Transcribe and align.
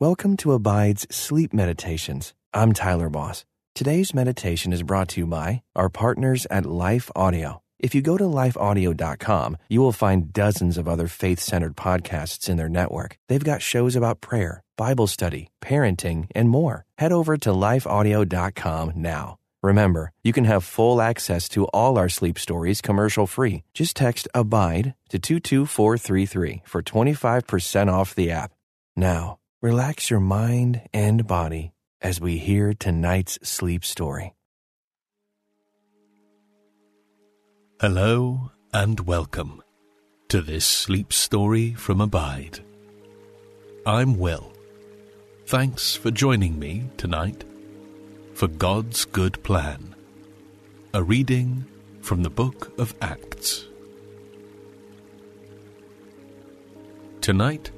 Welcome 0.00 0.36
to 0.36 0.52
Abide's 0.52 1.08
Sleep 1.10 1.52
Meditations. 1.52 2.32
I'm 2.54 2.72
Tyler 2.72 3.10
Boss. 3.10 3.44
Today's 3.74 4.14
meditation 4.14 4.72
is 4.72 4.84
brought 4.84 5.08
to 5.08 5.20
you 5.20 5.26
by 5.26 5.62
our 5.74 5.88
partners 5.88 6.46
at 6.52 6.66
Life 6.66 7.10
Audio. 7.16 7.62
If 7.80 7.96
you 7.96 8.00
go 8.00 8.16
to 8.16 8.22
lifeaudio.com, 8.22 9.56
you 9.68 9.80
will 9.80 9.90
find 9.90 10.32
dozens 10.32 10.78
of 10.78 10.86
other 10.86 11.08
faith 11.08 11.40
centered 11.40 11.74
podcasts 11.74 12.48
in 12.48 12.56
their 12.56 12.68
network. 12.68 13.18
They've 13.26 13.42
got 13.42 13.60
shows 13.60 13.96
about 13.96 14.20
prayer, 14.20 14.62
Bible 14.76 15.08
study, 15.08 15.48
parenting, 15.60 16.28
and 16.32 16.48
more. 16.48 16.84
Head 16.98 17.10
over 17.10 17.36
to 17.36 17.50
lifeaudio.com 17.50 18.92
now. 18.94 19.36
Remember, 19.64 20.12
you 20.22 20.32
can 20.32 20.44
have 20.44 20.62
full 20.62 21.02
access 21.02 21.48
to 21.48 21.64
all 21.74 21.98
our 21.98 22.08
sleep 22.08 22.38
stories 22.38 22.80
commercial 22.80 23.26
free. 23.26 23.64
Just 23.74 23.96
text 23.96 24.28
ABIDE 24.32 24.94
to 25.08 25.18
22433 25.18 26.62
for 26.64 26.82
25% 26.84 27.92
off 27.92 28.14
the 28.14 28.30
app. 28.30 28.52
Now, 28.96 29.38
relax 29.60 30.08
your 30.08 30.20
mind 30.20 30.80
and 30.92 31.26
body 31.26 31.72
as 32.00 32.20
we 32.20 32.38
hear 32.38 32.72
tonight's 32.72 33.38
sleep 33.42 33.84
story. 33.84 34.34
Hello 37.80 38.52
and 38.72 39.00
welcome 39.00 39.60
to 40.28 40.40
this 40.42 40.64
sleep 40.64 41.12
story 41.12 41.74
from 41.74 42.00
Abide. 42.00 42.60
I'm 43.84 44.18
Will. 44.18 44.52
Thanks 45.46 45.96
for 45.96 46.12
joining 46.12 46.58
me 46.58 46.84
tonight 46.96 47.42
for 48.34 48.46
God's 48.46 49.06
Good 49.06 49.42
Plan. 49.42 49.94
A 50.94 51.02
reading 51.02 51.64
from 52.00 52.22
the 52.22 52.30
Book 52.30 52.78
of 52.78 52.94
Acts. 53.00 53.66
Tonight, 57.20 57.72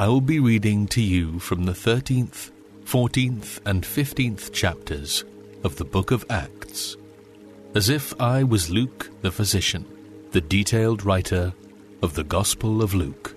I 0.00 0.08
will 0.08 0.22
be 0.22 0.40
reading 0.40 0.86
to 0.96 1.02
you 1.02 1.38
from 1.40 1.64
the 1.64 1.72
13th, 1.72 2.52
14th, 2.86 3.60
and 3.66 3.82
15th 3.82 4.50
chapters 4.50 5.26
of 5.62 5.76
the 5.76 5.84
Book 5.84 6.10
of 6.10 6.24
Acts, 6.30 6.96
as 7.74 7.90
if 7.90 8.18
I 8.18 8.42
was 8.42 8.70
Luke 8.70 9.10
the 9.20 9.30
physician, 9.30 9.84
the 10.30 10.40
detailed 10.40 11.04
writer 11.04 11.52
of 12.00 12.14
the 12.14 12.24
Gospel 12.24 12.80
of 12.80 12.94
Luke, 12.94 13.34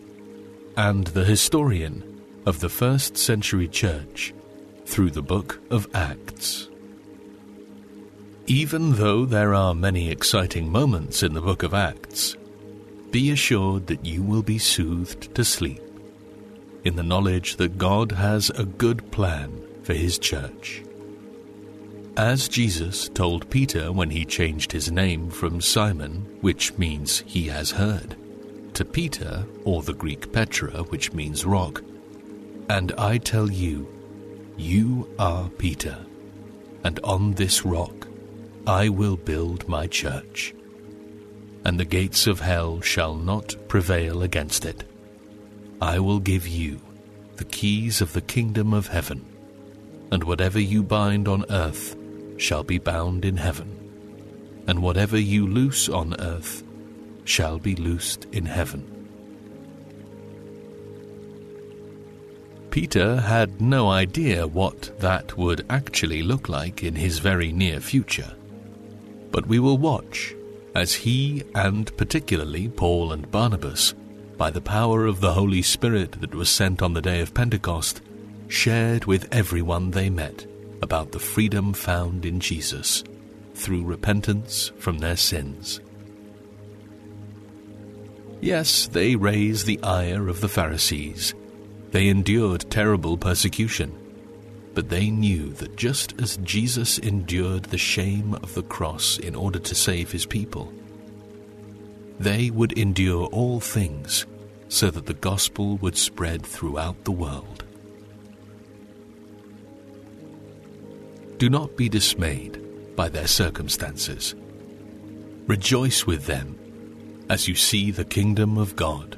and 0.77 1.07
the 1.07 1.25
historian 1.25 2.21
of 2.45 2.61
the 2.61 2.69
first 2.69 3.17
century 3.17 3.67
church 3.67 4.33
through 4.85 5.11
the 5.11 5.21
book 5.21 5.59
of 5.69 5.93
Acts. 5.93 6.69
Even 8.47 8.93
though 8.93 9.25
there 9.25 9.53
are 9.53 9.75
many 9.75 10.09
exciting 10.09 10.71
moments 10.71 11.23
in 11.23 11.33
the 11.33 11.41
book 11.41 11.61
of 11.61 11.73
Acts, 11.73 12.37
be 13.11 13.31
assured 13.31 13.87
that 13.87 14.05
you 14.05 14.23
will 14.23 14.43
be 14.43 14.57
soothed 14.57 15.35
to 15.35 15.43
sleep 15.43 15.82
in 16.83 16.95
the 16.95 17.03
knowledge 17.03 17.55
that 17.57 17.77
God 17.77 18.11
has 18.11 18.49
a 18.51 18.65
good 18.65 19.11
plan 19.11 19.61
for 19.83 19.93
his 19.93 20.17
church. 20.17 20.83
As 22.15 22.47
Jesus 22.47 23.09
told 23.09 23.49
Peter 23.49 23.91
when 23.91 24.09
he 24.09 24.25
changed 24.25 24.71
his 24.71 24.91
name 24.91 25.29
from 25.29 25.61
Simon, 25.61 26.37
which 26.41 26.77
means 26.77 27.23
he 27.25 27.47
has 27.47 27.71
heard, 27.71 28.15
to 28.73 28.85
Peter, 28.85 29.45
or 29.63 29.81
the 29.81 29.93
Greek 29.93 30.31
Petra, 30.31 30.83
which 30.83 31.13
means 31.13 31.45
rock, 31.45 31.81
and 32.69 32.91
I 32.97 33.17
tell 33.17 33.49
you, 33.51 33.87
you 34.57 35.09
are 35.17 35.49
Peter, 35.49 35.97
and 36.83 36.99
on 37.03 37.33
this 37.33 37.65
rock 37.65 38.07
I 38.67 38.89
will 38.89 39.17
build 39.17 39.67
my 39.67 39.87
church, 39.87 40.53
and 41.65 41.79
the 41.79 41.85
gates 41.85 42.27
of 42.27 42.39
hell 42.39 42.81
shall 42.81 43.15
not 43.15 43.55
prevail 43.67 44.21
against 44.21 44.65
it. 44.65 44.83
I 45.83 45.99
will 45.99 46.21
give 46.21 46.47
you 46.47 46.79
the 47.35 47.43
keys 47.43 47.99
of 47.99 48.13
the 48.13 48.21
kingdom 48.21 48.73
of 48.73 48.87
heaven, 48.87 49.25
and 50.13 50.23
whatever 50.23 50.57
you 50.57 50.81
bind 50.81 51.27
on 51.27 51.43
earth 51.49 51.97
shall 52.37 52.63
be 52.63 52.77
bound 52.77 53.25
in 53.25 53.35
heaven, 53.35 54.63
and 54.65 54.81
whatever 54.81 55.19
you 55.19 55.45
loose 55.45 55.89
on 55.89 56.15
earth 56.21 56.63
shall 57.25 57.59
be 57.59 57.75
loosed 57.75 58.27
in 58.31 58.45
heaven. 58.45 58.85
Peter 62.71 63.19
had 63.19 63.59
no 63.59 63.89
idea 63.89 64.47
what 64.47 64.97
that 65.01 65.37
would 65.37 65.65
actually 65.69 66.23
look 66.23 66.47
like 66.47 66.81
in 66.81 66.95
his 66.95 67.19
very 67.19 67.51
near 67.51 67.81
future. 67.81 68.33
But 69.31 69.47
we 69.47 69.59
will 69.59 69.77
watch 69.77 70.33
as 70.73 70.93
he, 70.93 71.43
and 71.53 71.95
particularly 71.97 72.69
Paul 72.69 73.11
and 73.11 73.29
Barnabas, 73.29 73.93
by 74.37 74.49
the 74.49 74.61
power 74.61 75.05
of 75.05 75.21
the 75.21 75.33
Holy 75.33 75.61
Spirit 75.61 76.13
that 76.21 76.35
was 76.35 76.49
sent 76.49 76.81
on 76.81 76.93
the 76.93 77.01
day 77.01 77.21
of 77.21 77.33
Pentecost, 77.33 78.01
shared 78.47 79.05
with 79.05 79.33
everyone 79.33 79.91
they 79.91 80.09
met 80.09 80.45
about 80.81 81.11
the 81.11 81.19
freedom 81.19 81.73
found 81.73 82.25
in 82.25 82.39
Jesus 82.39 83.03
through 83.55 83.83
repentance 83.83 84.71
from 84.77 84.99
their 84.99 85.17
sins. 85.17 85.79
Yes, 88.41 88.87
they 88.87 89.15
raised 89.15 89.65
the 89.65 89.81
ire 89.81 90.27
of 90.27 90.41
the 90.41 90.49
Pharisees 90.49 91.33
they 91.93 92.07
endured 92.07 92.71
terrible 92.71 93.17
persecution, 93.17 93.93
but 94.73 94.89
they 94.89 95.11
knew 95.11 95.53
that 95.53 95.75
just 95.75 96.19
as 96.19 96.37
Jesus 96.37 96.97
endured 96.97 97.65
the 97.65 97.77
shame 97.77 98.33
of 98.33 98.55
the 98.55 98.63
cross 98.63 99.19
in 99.19 99.35
order 99.35 99.59
to 99.59 99.75
save 99.75 100.11
his 100.11 100.25
people, 100.25 100.73
they 102.23 102.49
would 102.49 102.77
endure 102.77 103.25
all 103.27 103.59
things 103.59 104.25
so 104.69 104.89
that 104.89 105.05
the 105.05 105.13
gospel 105.13 105.77
would 105.77 105.97
spread 105.97 106.45
throughout 106.45 107.03
the 107.03 107.11
world. 107.11 107.63
Do 111.37 111.49
not 111.49 111.75
be 111.75 111.89
dismayed 111.89 112.95
by 112.95 113.09
their 113.09 113.27
circumstances. 113.27 114.35
Rejoice 115.47 116.07
with 116.07 116.25
them 116.25 116.57
as 117.29 117.47
you 117.47 117.55
see 117.55 117.91
the 117.91 118.05
kingdom 118.05 118.57
of 118.57 118.75
God 118.75 119.17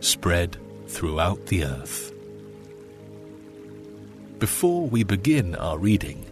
spread 0.00 0.56
throughout 0.88 1.46
the 1.46 1.64
earth. 1.64 2.12
Before 4.40 4.88
we 4.88 5.04
begin 5.04 5.54
our 5.54 5.78
reading, 5.78 6.26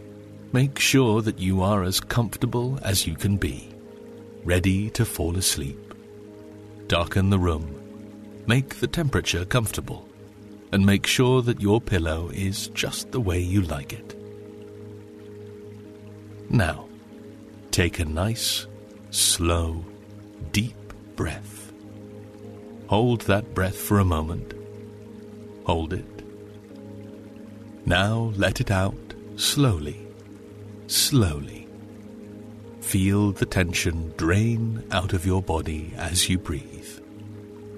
make 0.53 0.81
sure 0.81 1.23
that 1.23 1.39
you 1.39 1.63
are 1.63 1.85
as 1.85 2.01
comfortable 2.01 2.81
as 2.83 3.07
you 3.07 3.15
can 3.15 3.37
be, 3.37 3.73
ready 4.45 4.91
to 4.91 5.05
fall 5.05 5.37
asleep. 5.37 5.90
Darken 6.91 7.31
the 7.31 7.39
room, 7.39 8.43
make 8.49 8.81
the 8.81 8.89
temperature 8.89 9.45
comfortable, 9.45 10.09
and 10.73 10.85
make 10.85 11.07
sure 11.07 11.41
that 11.41 11.61
your 11.61 11.81
pillow 11.81 12.31
is 12.31 12.67
just 12.71 13.13
the 13.13 13.21
way 13.21 13.39
you 13.39 13.63
like 13.63 13.93
it. 13.93 14.21
Now, 16.51 16.89
take 17.71 18.01
a 18.01 18.05
nice, 18.05 18.67
slow, 19.13 19.85
deep 20.51 20.75
breath. 21.15 21.73
Hold 22.89 23.21
that 23.21 23.55
breath 23.55 23.77
for 23.77 24.01
a 24.01 24.05
moment. 24.05 24.53
Hold 25.67 25.93
it. 25.93 26.25
Now 27.87 28.33
let 28.35 28.61
it 28.61 28.73
out 28.73 29.15
slowly, 29.37 30.09
slowly. 30.89 31.60
Feel 32.91 33.31
the 33.31 33.47
tension 33.47 34.13
drain 34.17 34.83
out 34.91 35.13
of 35.13 35.25
your 35.25 35.41
body 35.41 35.95
as 35.97 36.29
you 36.29 36.39
breathe. 36.39 36.99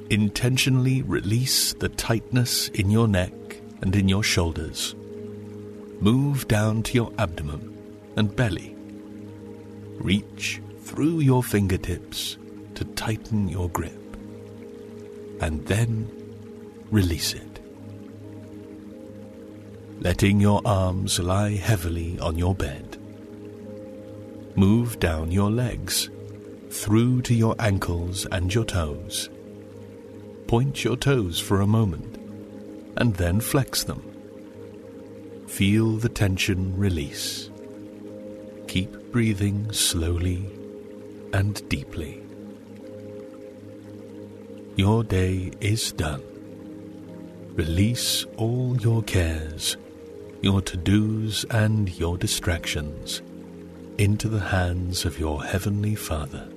Intentionally 0.09 1.03
release 1.03 1.75
the 1.75 1.91
tightness 1.91 2.69
in 2.69 2.91
your 2.91 3.07
neck 3.07 3.35
and 3.83 3.95
in 3.95 4.09
your 4.09 4.23
shoulders. 4.23 4.95
Move 6.01 6.49
down 6.49 6.83
to 6.85 6.95
your 6.95 7.13
abdomen 7.19 7.77
and 8.17 8.35
belly. 8.35 8.75
Reach 9.99 10.63
through 10.81 11.21
your 11.21 11.43
fingertips 11.43 12.39
to 12.75 12.87
tighten 12.87 13.49
your 13.49 13.69
grip 13.69 14.17
and 15.43 15.67
then 15.67 16.11
release 16.91 17.35
it. 17.35 17.61
Letting 20.01 20.41
your 20.41 20.63
arms 20.65 21.19
lie 21.19 21.57
heavily 21.57 22.19
on 22.19 22.39
your 22.39 22.55
bed. 22.55 22.92
Move 24.55 25.01
down 25.01 25.31
your 25.31 25.51
legs, 25.51 26.11
through 26.69 27.23
to 27.23 27.33
your 27.33 27.57
ankles 27.59 28.27
and 28.27 28.55
your 28.55 28.65
toes. 28.65 29.31
Point 30.47 30.85
your 30.85 30.97
toes 30.97 31.41
for 31.41 31.63
a 31.63 31.67
moment, 31.67 32.19
and 32.99 33.15
then 33.15 33.41
flex 33.41 33.83
them. 33.85 34.03
Feel 35.49 35.97
the 35.97 36.11
tension 36.11 36.77
release. 36.77 37.49
Keep 38.69 39.11
breathing 39.11 39.73
slowly 39.73 40.45
and 41.33 41.67
deeply. 41.71 42.23
Your 44.77 45.03
day 45.03 45.51
is 45.63 45.93
done. 45.93 46.23
Release 47.55 48.27
all 48.37 48.77
your 48.81 49.03
cares, 49.03 49.79
your 50.43 50.61
to 50.61 50.77
dos, 50.77 51.45
and 51.51 51.89
your 51.99 52.19
distractions 52.19 53.23
into 53.99 54.29
the 54.29 54.41
hands 54.41 55.05
of 55.05 55.19
your 55.19 55.45
Heavenly 55.45 55.95
Father, 55.95 56.49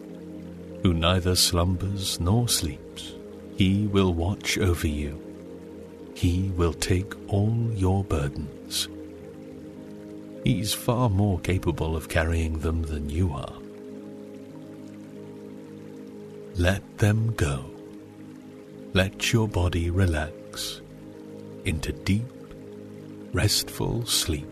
who 0.84 0.94
neither 0.94 1.36
slumbers 1.36 2.20
nor 2.20 2.48
sleeps. 2.48 3.14
He 3.58 3.88
will 3.88 4.14
watch 4.14 4.58
over 4.58 4.88
you. 4.88 5.22
He 6.16 6.52
will 6.56 6.74
take 6.74 7.14
all 7.32 7.56
your 7.74 8.04
burdens. 8.04 8.88
He's 10.44 10.74
far 10.74 11.10
more 11.10 11.40
capable 11.40 11.96
of 11.96 12.10
carrying 12.10 12.60
them 12.60 12.84
than 12.84 13.10
you 13.10 13.34
are. 13.34 13.54
Let 16.56 17.00
them 17.00 17.34
go. 17.34 17.66
Let 18.94 19.34
your 19.34 19.48
body 19.48 19.90
relax 19.90 20.82
into 21.66 21.92
deep, 21.92 22.24
restful 23.34 24.06
sleep. 24.06 24.48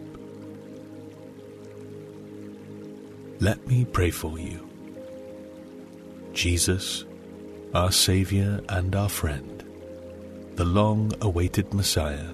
Let 3.44 3.68
me 3.68 3.84
pray 3.84 4.10
for 4.10 4.40
you. 4.40 4.66
Jesus, 6.32 7.04
our 7.74 7.92
Saviour 7.92 8.62
and 8.70 8.96
our 8.96 9.10
friend, 9.10 9.66
the 10.56 10.64
long 10.64 11.12
awaited 11.20 11.74
Messiah, 11.74 12.30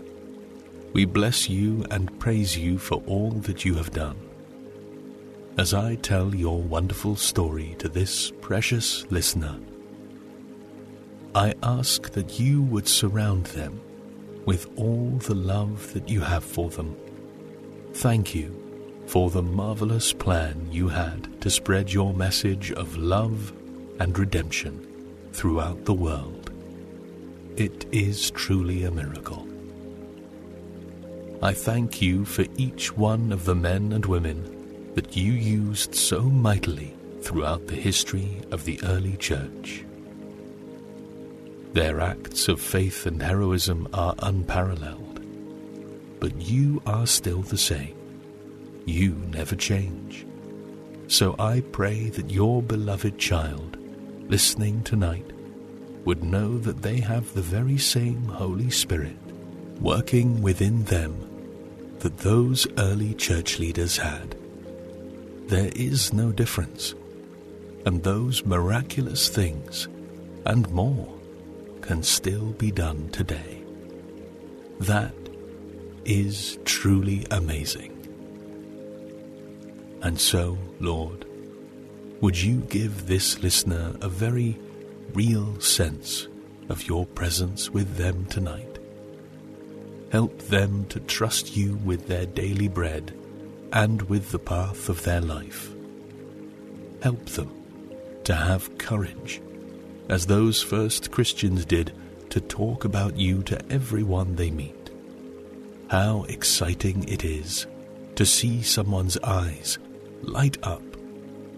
we 0.94 1.06
bless 1.06 1.50
you 1.50 1.84
and 1.90 2.20
praise 2.20 2.56
you 2.56 2.78
for 2.78 3.02
all 3.08 3.32
that 3.48 3.66
you 3.66 3.74
have 3.74 3.90
done. 3.90 4.18
As 5.58 5.74
I 5.74 5.96
tell 5.96 6.36
your 6.36 6.62
wonderful 6.62 7.16
story 7.16 7.76
to 7.80 7.90
this 7.90 8.32
precious 8.42 9.10
listener, 9.10 9.60
I 11.34 11.56
ask 11.64 12.12
that 12.12 12.40
you 12.40 12.62
would 12.62 12.88
surround 12.88 13.48
them 13.48 13.82
with 14.46 14.68
all 14.78 15.10
the 15.26 15.34
love 15.34 15.92
that 15.94 16.08
you 16.08 16.22
have 16.22 16.44
for 16.44 16.70
them. 16.70 16.96
Thank 17.94 18.36
you 18.36 18.69
for 19.10 19.32
the 19.32 19.42
marvelous 19.42 20.14
plan 20.14 20.68
you 20.72 20.88
had 20.88 21.42
to 21.42 21.50
spread 21.50 21.92
your 21.92 22.14
message 22.14 22.72
of 22.74 22.96
love 22.96 23.52
and 24.00 24.20
redemption 24.20 24.86
throughout 25.34 25.84
the 25.86 25.94
world. 25.94 26.52
It 27.58 27.88
is 27.92 28.30
truly 28.30 28.84
a 28.84 28.92
miracle. 28.92 29.48
I 31.42 31.54
thank 31.54 32.04
you 32.04 32.24
for 32.24 32.46
each 32.56 32.96
one 32.96 33.32
of 33.32 33.46
the 33.46 33.56
men 33.56 33.94
and 33.94 34.06
women 34.06 34.94
that 34.94 35.18
you 35.18 35.34
used 35.34 35.96
so 35.96 36.22
mightily 36.22 36.94
throughout 37.24 37.66
the 37.66 37.76
history 37.76 38.44
of 38.52 38.64
the 38.66 38.80
early 38.84 39.18
church. 39.18 39.86
Their 41.74 42.00
acts 42.00 42.48
of 42.48 42.62
faith 42.62 43.08
and 43.08 43.24
heroism 43.24 43.88
are 43.92 44.14
unparalleled, 44.20 45.20
but 46.20 46.40
you 46.40 46.80
are 46.86 47.08
still 47.08 47.42
the 47.42 47.58
same. 47.58 47.99
You 48.90 49.12
never 49.30 49.56
change. 49.56 50.26
So 51.08 51.36
I 51.38 51.62
pray 51.62 52.10
that 52.10 52.32
your 52.32 52.64
beloved 52.64 53.20
child, 53.20 53.78
listening 54.28 54.82
tonight, 54.82 55.32
would 56.06 56.24
know 56.24 56.58
that 56.58 56.82
they 56.82 57.00
have 57.00 57.32
the 57.32 57.42
very 57.44 57.78
same 57.78 58.24
Holy 58.26 58.72
Spirit 58.72 59.16
working 59.80 60.42
within 60.42 60.86
them 60.86 61.14
that 62.00 62.18
those 62.18 62.66
early 62.80 63.14
church 63.14 63.60
leaders 63.60 63.96
had. 63.96 64.36
There 65.46 65.72
is 65.76 66.12
no 66.12 66.32
difference, 66.32 66.96
and 67.86 68.02
those 68.02 68.44
miraculous 68.44 69.30
things 69.30 69.88
and 70.48 70.68
more 70.72 71.14
can 71.82 72.02
still 72.02 72.54
be 72.54 72.72
done 72.72 73.10
today. 73.12 73.62
That 74.80 75.14
is 76.06 76.58
truly 76.66 77.28
amazing. 77.30 77.99
And 80.02 80.20
so, 80.20 80.58
Lord, 80.80 81.26
would 82.22 82.40
you 82.40 82.62
give 82.62 83.08
this 83.08 83.42
listener 83.42 83.96
a 84.02 84.10
very 84.10 84.58
real 85.14 85.60
sense 85.60 86.28
of 86.70 86.88
your 86.88 87.06
presence 87.06 87.70
with 87.70 87.98
them 87.98 88.26
tonight? 88.26 88.80
Help 90.12 90.38
them 90.40 90.86
to 90.90 91.00
trust 91.00 91.56
you 91.56 91.76
with 91.78 92.08
their 92.08 92.26
daily 92.26 92.68
bread 92.68 93.14
and 93.72 94.02
with 94.04 94.32
the 94.32 94.40
path 94.40 94.90
of 94.90 95.04
their 95.04 95.22
life. 95.22 95.70
Help 97.02 97.26
them 97.28 97.52
to 98.24 98.34
have 98.34 98.78
courage 98.78 99.42
as 100.10 100.26
those 100.26 100.62
first 100.62 101.12
Christians 101.12 101.66
did, 101.66 101.94
to 102.32 102.42
talk 102.42 102.84
about 102.84 103.18
you 103.18 103.44
to 103.44 103.72
everyone 103.72 104.36
they 104.36 104.52
meet. 104.52 104.90
How 105.90 106.24
exciting 106.24 107.08
it 107.08 107.24
is 107.24 107.68
to 108.16 108.26
see 108.26 108.62
someone's 108.62 109.18
eyes 109.20 109.78
light 110.22 110.58
up 110.64 110.84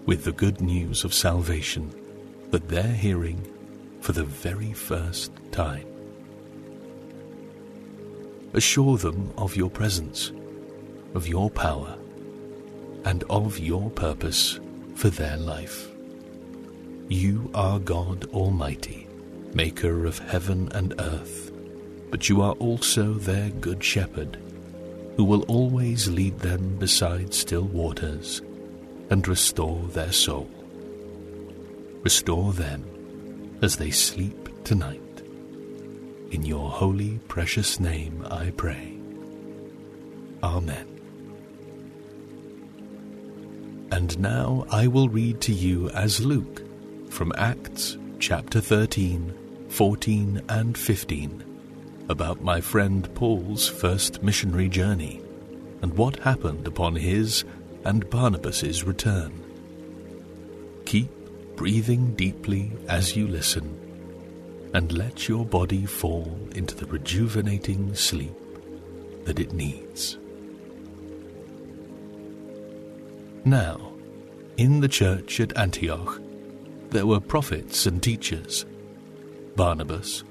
with 0.06 0.24
the 0.24 0.32
good 0.32 0.62
news 0.62 1.04
of 1.04 1.14
salvation 1.14 1.94
that 2.52 2.68
they're 2.68 2.84
hearing 2.84 3.48
for 4.02 4.12
the 4.12 4.24
very 4.24 4.74
first 4.74 5.32
time. 5.52 5.88
Assure 8.54 8.98
them 8.98 9.32
of 9.38 9.56
your 9.56 9.70
presence, 9.70 10.32
of 11.16 11.28
your 11.28 11.50
power, 11.50 11.98
and 13.06 13.24
of 13.30 13.58
your 13.58 13.90
purpose 13.92 14.60
for 14.96 15.10
their 15.10 15.38
life. 15.38 15.88
You 17.08 17.50
are 17.54 17.80
God 17.80 18.26
Almighty, 18.34 19.08
maker 19.54 20.06
of 20.06 20.20
heaven 20.20 20.70
and 20.74 20.94
earth, 21.00 21.52
but 22.10 22.28
you 22.28 22.42
are 22.42 22.54
also 22.54 23.14
their 23.14 23.50
good 23.50 23.84
shepherd, 23.84 24.38
who 25.16 25.24
will 25.24 25.44
always 25.44 26.10
lead 26.10 26.40
them 26.40 26.78
beside 26.78 27.34
still 27.34 27.64
waters 27.64 28.42
and 29.12 29.28
restore 29.28 29.84
their 29.90 30.12
soul. 30.12 30.50
Restore 32.02 32.54
them 32.54 33.60
as 33.62 33.76
they 33.76 33.92
sleep 33.92 34.64
tonight. 34.64 35.02
In 36.32 36.44
your 36.44 36.72
holy, 36.72 37.20
precious 37.28 37.80
name 37.80 38.26
I 38.32 38.52
pray. 38.52 38.98
Amen. 40.42 40.88
And 43.92 44.18
now 44.18 44.66
I 44.72 44.88
will 44.88 45.10
read 45.10 45.42
to 45.42 45.54
you 45.54 45.90
as 45.90 46.26
Luke 46.26 46.64
from 47.12 47.34
Acts 47.38 47.98
chapter 48.20 48.62
13, 48.62 49.68
14, 49.70 50.42
and 50.48 50.78
15 50.78 51.44
about 52.08 52.42
my 52.42 52.62
friend 52.62 53.14
Paul's 53.14 53.68
first 53.68 54.24
missionary 54.24 54.70
journey 54.70 55.22
and 55.82 55.94
what 55.96 56.20
happened 56.20 56.66
upon 56.66 56.96
his 56.96 57.44
and 57.86 58.10
Barnabas's 58.10 58.84
return. 58.84 59.32
Keep 60.86 61.10
breathing 61.56 62.16
deeply 62.16 62.72
as 62.88 63.16
you 63.16 63.28
listen 63.28 63.78
and 64.74 64.92
let 64.92 65.28
your 65.28 65.46
body 65.46 65.86
fall 65.86 66.38
into 66.56 66.76
the 66.76 66.86
rejuvenating 66.86 67.94
sleep 67.94 68.36
that 69.26 69.40
it 69.40 69.54
needs. 69.54 70.18
Now, 73.44 73.94
in 74.58 74.82
the 74.82 74.88
church 74.88 75.40
at 75.40 75.58
Antioch, 75.58 76.22
there 76.90 77.06
were 77.06 77.20
prophets 77.20 77.86
and 77.86 78.02
teachers 78.02 78.66
Barnabas, 79.56 80.24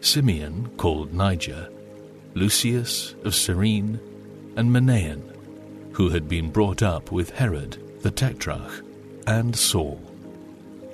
Simeon 0.00 0.70
called 0.76 1.12
Niger, 1.12 1.68
Lucius 2.34 3.14
of 3.24 3.34
Cyrene, 3.34 4.00
and 4.56 4.70
Manaen, 4.70 5.31
who 5.92 6.08
had 6.10 6.28
been 6.28 6.50
brought 6.50 6.82
up 6.82 7.12
with 7.12 7.30
Herod 7.30 7.78
the 8.02 8.10
Tetrarch, 8.10 8.84
and 9.28 9.54
Saul. 9.54 9.96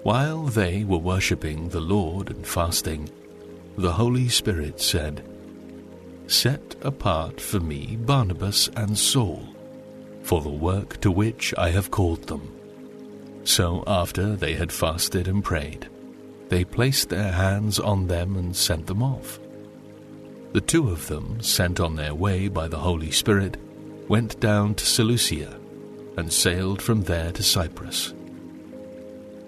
While 0.03 0.45
they 0.45 0.85
were 0.85 0.99
worshipping 0.99 1.71
the 1.71 1.81
Lord 1.81 2.31
and 2.31 2.47
fasting, 2.47 3.11
the 3.77 3.93
Holy 3.93 4.29
Spirit 4.29 4.81
said, 4.81 5.25
Set 6.27 6.77
apart 6.83 7.41
for 7.41 7.61
me 7.61 7.97
Barnabas 7.97 8.69
and 8.77 8.97
Saul, 8.97 9.43
for 10.23 10.43
the 10.43 10.51
work 10.51 11.01
to 11.01 11.11
which 11.11 11.55
I 11.57 11.71
have 11.71 11.91
called 11.91 12.27
them. 12.27 12.55
So 13.45 13.83
after 13.87 14.37
they 14.37 14.55
had 14.55 14.71
fasted 14.71 15.27
and 15.27 15.43
prayed, 15.43 15.89
they 16.51 16.65
placed 16.65 17.09
their 17.09 17.33
hands 17.33 17.81
on 17.81 18.07
them 18.07 18.37
and 18.37 18.55
sent 18.55 18.87
them 18.87 19.03
off. 19.03 19.41
The 20.53 20.61
two 20.61 20.91
of 20.91 21.09
them, 21.09 21.41
sent 21.41 21.81
on 21.81 21.97
their 21.97 22.15
way 22.15 22.49
by 22.49 22.69
the 22.69 22.79
Holy 22.79 23.11
Spirit, 23.11 23.57
went 24.09 24.41
down 24.41 24.75
to 24.75 24.87
Seleucia 24.87 25.59
and 26.17 26.33
sailed 26.33 26.83
from 26.83 27.03
there 27.03 27.33
to 27.33 27.43
Cyprus. 27.43 28.13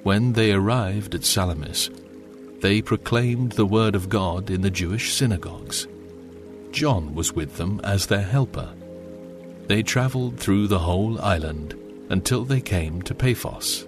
When 0.03 0.33
they 0.33 0.53
arrived 0.53 1.15
at 1.15 1.25
Salamis, 1.25 1.91
they 2.61 2.83
proclaimed 2.83 3.53
the 3.53 3.67
word 3.67 3.95
of 3.95 4.09
God 4.09 4.51
in 4.51 4.61
the 4.61 4.71
Jewish 4.71 5.13
synagogues. 5.15 5.87
John 6.73 7.15
was 7.15 7.33
with 7.33 7.57
them 7.57 7.81
as 7.85 8.07
their 8.07 8.23
helper. 8.23 8.73
They 9.67 9.83
traveled 9.83 10.39
through 10.39 10.69
the 10.69 10.79
whole 10.79 11.21
island 11.21 11.75
until 12.11 12.45
they 12.45 12.61
came 12.61 13.03
to 13.03 13.15
Paphos 13.15 13.87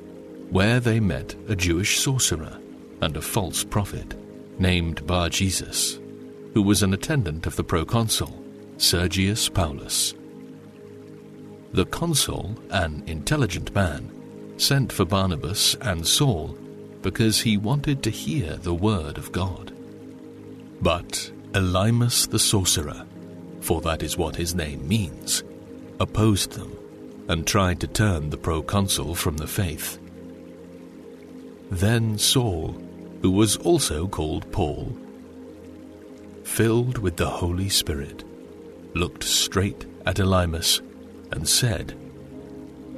where 0.53 0.81
they 0.81 1.01
met 1.01 1.35
a 1.49 1.57
Jewish 1.57 1.99
sorcerer 1.99 2.59
and 3.01 3.17
a 3.17 3.23
false 3.23 3.65
prophet 3.65 4.15
named 4.59 5.07
Bar 5.07 5.31
Jesus, 5.31 5.99
who 6.53 6.61
was 6.61 6.83
an 6.83 6.93
attendant 6.93 7.47
of 7.47 7.57
the 7.57 7.65
proconsul, 7.65 8.45
Sergius 8.77 9.49
Paulus. 9.49 10.13
The 11.73 11.87
consul, 11.87 12.55
an 12.71 13.03
intelligent 13.07 13.75
man, 13.75 14.11
sent 14.59 14.93
for 14.93 15.07
Barnabas 15.07 15.75
and 15.77 16.07
Saul 16.07 16.57
because 17.01 17.41
he 17.41 17.57
wanted 17.57 18.03
to 18.03 18.11
hear 18.11 18.57
the 18.57 18.75
word 18.75 19.17
of 19.17 19.33
God. 19.33 19.75
But 20.83 21.33
Elymas 21.53 22.29
the 22.29 22.39
sorcerer, 22.39 23.07
for 23.61 23.81
that 23.81 24.03
is 24.03 24.19
what 24.19 24.37
his 24.37 24.55
name 24.55 24.87
means, 24.87 25.45
opposed 25.99 26.53
them 26.53 26.77
and 27.29 27.47
tried 27.47 27.81
to 27.81 27.87
turn 27.87 28.29
the 28.29 28.37
proconsul 28.37 29.15
from 29.15 29.39
the 29.39 29.47
faith. 29.47 29.99
Then 31.71 32.19
Saul, 32.19 32.77
who 33.23 33.31
was 33.31 33.57
also 33.57 34.07
called 34.07 34.51
Paul, 34.53 34.95
filled 36.45 36.99
with 36.99 37.17
the 37.17 37.31
Holy 37.31 37.71
Spirit, 37.71 38.25
looked 38.95 39.25
straight 39.25 39.87
at 40.05 40.17
Elymas 40.17 40.83
and 41.33 41.49
said, 41.49 41.95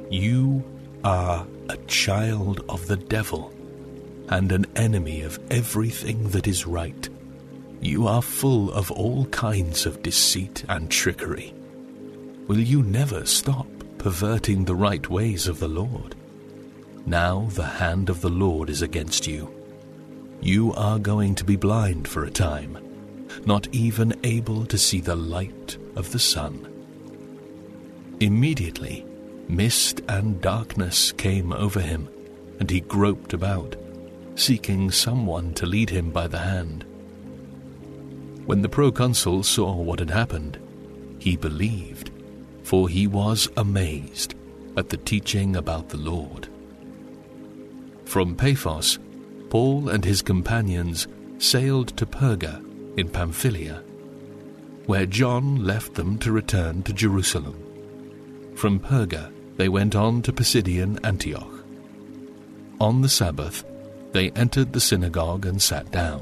You 0.09 0.63
are 1.03 1.45
a 1.69 1.77
child 1.87 2.63
of 2.69 2.87
the 2.87 2.97
devil 2.97 3.53
and 4.29 4.51
an 4.51 4.65
enemy 4.75 5.21
of 5.21 5.39
everything 5.51 6.29
that 6.29 6.47
is 6.47 6.65
right. 6.65 7.09
You 7.81 8.07
are 8.07 8.21
full 8.21 8.71
of 8.71 8.91
all 8.91 9.25
kinds 9.27 9.85
of 9.85 10.01
deceit 10.01 10.65
and 10.67 10.89
trickery. 10.89 11.53
Will 12.47 12.59
you 12.59 12.83
never 12.83 13.25
stop 13.25 13.67
perverting 13.97 14.65
the 14.65 14.75
right 14.75 15.07
ways 15.09 15.47
of 15.47 15.59
the 15.59 15.67
Lord? 15.67 16.15
Now 17.05 17.47
the 17.51 17.65
hand 17.65 18.09
of 18.09 18.21
the 18.21 18.29
Lord 18.29 18.69
is 18.69 18.81
against 18.81 19.27
you. 19.27 19.53
You 20.41 20.73
are 20.73 20.99
going 20.99 21.35
to 21.35 21.43
be 21.43 21.55
blind 21.55 22.07
for 22.07 22.23
a 22.25 22.31
time, 22.31 22.77
not 23.45 23.67
even 23.71 24.13
able 24.23 24.65
to 24.65 24.77
see 24.77 25.01
the 25.01 25.15
light 25.15 25.77
of 25.95 26.11
the 26.11 26.19
sun. 26.19 26.74
Immediately, 28.19 29.05
mist 29.49 30.01
and 30.07 30.39
darkness 30.39 31.11
came 31.11 31.51
over 31.51 31.81
him, 31.81 32.07
and 32.59 32.69
he 32.69 32.79
groped 32.79 33.33
about, 33.33 33.75
seeking 34.35 34.89
someone 34.89 35.53
to 35.55 35.65
lead 35.65 35.89
him 35.89 36.11
by 36.11 36.27
the 36.27 36.39
hand. 36.39 36.85
When 38.45 38.61
the 38.61 38.69
proconsul 38.69 39.43
saw 39.43 39.75
what 39.75 39.99
had 39.99 40.11
happened, 40.11 40.59
he 41.19 41.35
believed, 41.35 42.11
for 42.63 42.87
he 42.87 43.05
was 43.05 43.49
amazed 43.57 44.35
at 44.77 44.89
the 44.89 44.97
teaching 44.97 45.55
about 45.55 45.89
the 45.89 45.97
Lord. 45.97 46.47
From 48.05 48.35
Paphos, 48.35 48.99
Paul 49.49 49.89
and 49.89 50.05
his 50.05 50.21
companions 50.21 51.07
sailed 51.37 51.97
to 51.97 52.05
Perga 52.05 52.63
in 52.97 53.09
Pamphylia, 53.09 53.83
where 54.85 55.05
John 55.05 55.65
left 55.65 55.95
them 55.95 56.17
to 56.19 56.31
return 56.31 56.83
to 56.83 56.93
Jerusalem. 56.93 57.64
From 58.55 58.79
Perga, 58.79 59.31
they 59.57 59.69
went 59.69 59.95
on 59.95 60.21
to 60.23 60.33
Pisidian 60.33 60.99
Antioch. 61.05 61.63
On 62.79 63.01
the 63.01 63.09
Sabbath, 63.09 63.63
they 64.11 64.31
entered 64.31 64.71
the 64.71 64.79
synagogue 64.79 65.45
and 65.45 65.61
sat 65.61 65.91
down. 65.91 66.21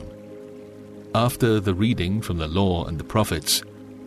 After 1.15 1.59
the 1.59 1.75
reading 1.75 2.21
from 2.21 2.39
the 2.39 2.47
law 2.47 2.85
and 2.85 2.99
the 2.99 3.03
prophets, 3.03 3.63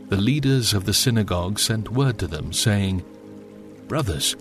the 0.08 0.16
leaders 0.16 0.74
of 0.74 0.84
the 0.84 0.94
synagogue 0.94 1.58
sent 1.58 1.92
word 1.92 2.18
to 2.18 2.26
them, 2.26 2.52
saying, 2.52 3.04
Brothers, 3.86 4.36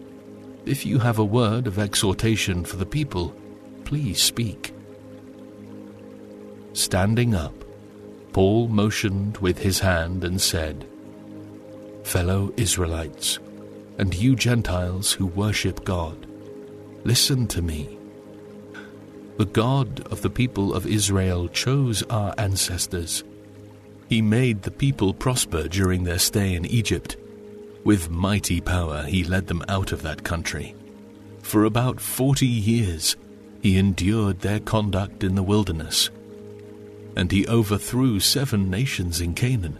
if 0.65 0.83
you 0.83 0.97
have 0.99 1.19
a 1.19 1.25
word 1.25 1.67
of 1.67 1.77
exhortation 1.77 2.65
for 2.65 2.77
the 2.77 2.85
people, 2.85 3.35
please 3.83 4.21
speak. 4.21 4.73
Standing 6.73 7.35
up, 7.35 7.53
Paul 8.33 8.67
motioned 8.67 9.37
with 9.37 9.59
his 9.59 9.79
hand 9.79 10.23
and 10.23 10.41
said, 10.41 10.87
Fellow 12.03 12.51
Israelites, 12.57 13.39
and 13.97 14.13
you 14.13 14.35
Gentiles 14.35 15.11
who 15.11 15.25
worship 15.25 15.85
God, 15.85 16.27
listen 17.03 17.47
to 17.47 17.61
me. 17.61 17.97
The 19.37 19.45
God 19.45 20.01
of 20.11 20.21
the 20.21 20.29
people 20.29 20.73
of 20.73 20.87
Israel 20.87 21.47
chose 21.49 22.03
our 22.03 22.33
ancestors. 22.37 23.23
He 24.07 24.21
made 24.21 24.61
the 24.61 24.71
people 24.71 25.13
prosper 25.13 25.67
during 25.67 26.03
their 26.03 26.19
stay 26.19 26.53
in 26.53 26.65
Egypt. 26.65 27.17
With 27.83 28.09
mighty 28.09 28.61
power 28.61 29.03
he 29.03 29.23
led 29.23 29.47
them 29.47 29.63
out 29.67 29.91
of 29.91 30.01
that 30.03 30.23
country. 30.23 30.75
For 31.41 31.65
about 31.65 31.99
forty 31.99 32.47
years 32.47 33.15
he 33.61 33.77
endured 33.77 34.39
their 34.39 34.59
conduct 34.59 35.23
in 35.23 35.35
the 35.35 35.43
wilderness. 35.43 36.09
And 37.15 37.31
he 37.31 37.47
overthrew 37.47 38.19
seven 38.19 38.69
nations 38.69 39.21
in 39.21 39.33
Canaan, 39.33 39.79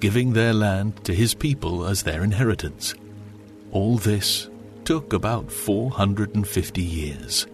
giving 0.00 0.32
their 0.32 0.52
land 0.52 1.04
to 1.04 1.14
his 1.14 1.34
people 1.34 1.84
as 1.84 2.02
their 2.02 2.22
inheritance. 2.22 2.94
All 3.74 3.96
this 3.96 4.48
took 4.84 5.12
about 5.12 5.50
450 5.50 6.80
years. 6.80 7.48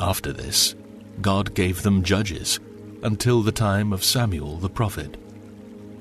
After 0.00 0.32
this, 0.32 0.74
God 1.22 1.54
gave 1.54 1.82
them 1.82 2.02
judges 2.02 2.58
until 3.04 3.42
the 3.42 3.52
time 3.52 3.92
of 3.92 4.02
Samuel 4.02 4.56
the 4.56 4.68
prophet. 4.68 5.16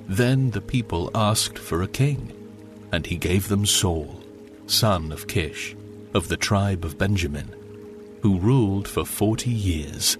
Then 0.07 0.49
the 0.49 0.61
people 0.61 1.11
asked 1.13 1.59
for 1.59 1.83
a 1.83 1.87
king, 1.87 2.33
and 2.91 3.05
he 3.05 3.17
gave 3.17 3.47
them 3.47 3.67
Saul, 3.67 4.19
son 4.65 5.11
of 5.11 5.27
Kish, 5.27 5.75
of 6.15 6.27
the 6.27 6.37
tribe 6.37 6.83
of 6.83 6.97
Benjamin, 6.97 7.53
who 8.23 8.39
ruled 8.39 8.87
for 8.87 9.05
forty 9.05 9.51
years. 9.51 10.17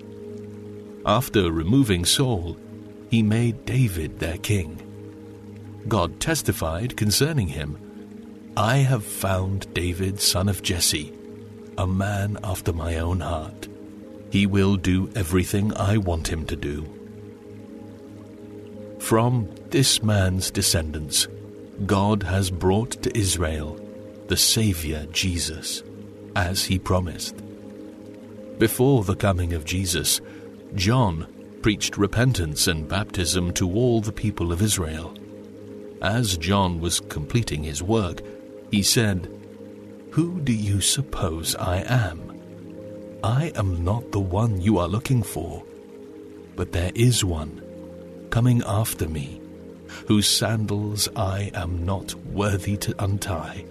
After 1.03 1.51
removing 1.51 2.05
Saul, 2.05 2.57
he 3.09 3.23
made 3.23 3.65
David 3.65 4.19
their 4.19 4.37
king. 4.37 4.79
God 5.87 6.19
testified 6.19 6.95
concerning 6.95 7.47
him 7.47 7.79
I 8.57 8.77
have 8.77 9.03
found 9.03 9.73
David, 9.73 10.21
son 10.21 10.47
of 10.47 10.63
Jesse, 10.63 11.13
a 11.77 11.85
man 11.85 12.37
after 12.41 12.71
my 12.71 12.99
own 12.99 13.19
heart. 13.19 13.67
He 14.31 14.47
will 14.47 14.77
do 14.77 15.09
everything 15.13 15.73
I 15.75 15.97
want 15.97 16.29
him 16.29 16.45
to 16.45 16.55
do. 16.55 16.87
From 18.99 19.49
this 19.71 20.01
man's 20.01 20.51
descendants, 20.51 21.27
God 21.85 22.23
has 22.23 22.49
brought 22.49 22.91
to 23.03 23.17
Israel 23.17 23.77
the 24.27 24.37
Saviour 24.37 25.05
Jesus, 25.11 25.83
as 26.35 26.63
he 26.63 26.79
promised. 26.79 27.35
Before 28.57 29.03
the 29.03 29.17
coming 29.17 29.51
of 29.51 29.65
Jesus, 29.65 30.21
John 30.75 31.27
preached 31.61 31.97
repentance 31.97 32.67
and 32.67 32.87
baptism 32.87 33.51
to 33.55 33.69
all 33.69 33.99
the 33.99 34.13
people 34.13 34.53
of 34.53 34.61
Israel. 34.61 35.13
As 36.01 36.37
John 36.37 36.79
was 36.79 37.01
completing 37.01 37.63
his 37.63 37.83
work, 37.83 38.21
he 38.75 38.83
said, 38.83 39.31
Who 40.11 40.41
do 40.41 40.51
you 40.51 40.81
suppose 40.81 41.55
I 41.55 41.77
am? 41.87 42.19
I 43.23 43.53
am 43.55 43.85
not 43.85 44.11
the 44.11 44.19
one 44.19 44.59
you 44.59 44.79
are 44.79 44.87
looking 44.89 45.23
for, 45.23 45.63
but 46.57 46.73
there 46.73 46.91
is 46.93 47.23
one 47.23 47.61
coming 48.31 48.61
after 48.65 49.07
me, 49.07 49.39
whose 50.09 50.27
sandals 50.27 51.07
I 51.15 51.51
am 51.53 51.85
not 51.85 52.15
worthy 52.15 52.75
to 52.79 52.93
untie. 53.01 53.63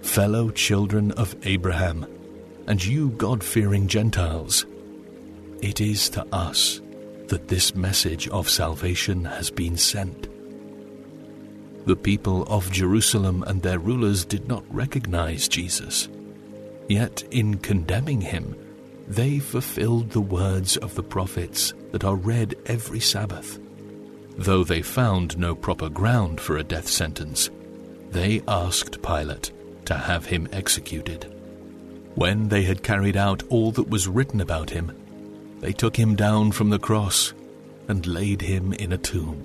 Fellow 0.00 0.50
children 0.50 1.10
of 1.12 1.34
Abraham, 1.42 2.06
and 2.68 2.84
you 2.84 3.08
God 3.10 3.42
fearing 3.42 3.88
Gentiles, 3.88 4.64
it 5.60 5.80
is 5.80 6.08
to 6.10 6.24
us 6.32 6.80
that 7.26 7.48
this 7.48 7.74
message 7.74 8.28
of 8.28 8.48
salvation 8.48 9.24
has 9.24 9.50
been 9.50 9.76
sent. 9.76 10.35
The 11.86 11.96
people 11.96 12.42
of 12.48 12.72
Jerusalem 12.72 13.44
and 13.46 13.62
their 13.62 13.78
rulers 13.78 14.24
did 14.24 14.48
not 14.48 14.64
recognize 14.74 15.46
Jesus. 15.46 16.08
Yet, 16.88 17.22
in 17.30 17.58
condemning 17.58 18.20
him, 18.20 18.56
they 19.06 19.38
fulfilled 19.38 20.10
the 20.10 20.20
words 20.20 20.76
of 20.78 20.96
the 20.96 21.04
prophets 21.04 21.74
that 21.92 22.02
are 22.02 22.16
read 22.16 22.56
every 22.66 22.98
Sabbath. 22.98 23.60
Though 24.36 24.64
they 24.64 24.82
found 24.82 25.38
no 25.38 25.54
proper 25.54 25.88
ground 25.88 26.40
for 26.40 26.56
a 26.56 26.64
death 26.64 26.88
sentence, 26.88 27.50
they 28.10 28.42
asked 28.48 29.00
Pilate 29.00 29.52
to 29.84 29.94
have 29.94 30.26
him 30.26 30.48
executed. 30.50 31.32
When 32.16 32.48
they 32.48 32.64
had 32.64 32.82
carried 32.82 33.16
out 33.16 33.44
all 33.48 33.70
that 33.72 33.88
was 33.88 34.08
written 34.08 34.40
about 34.40 34.70
him, 34.70 34.90
they 35.60 35.72
took 35.72 35.96
him 35.96 36.16
down 36.16 36.50
from 36.50 36.70
the 36.70 36.80
cross 36.80 37.32
and 37.86 38.04
laid 38.08 38.42
him 38.42 38.72
in 38.72 38.92
a 38.92 38.98
tomb. 38.98 39.44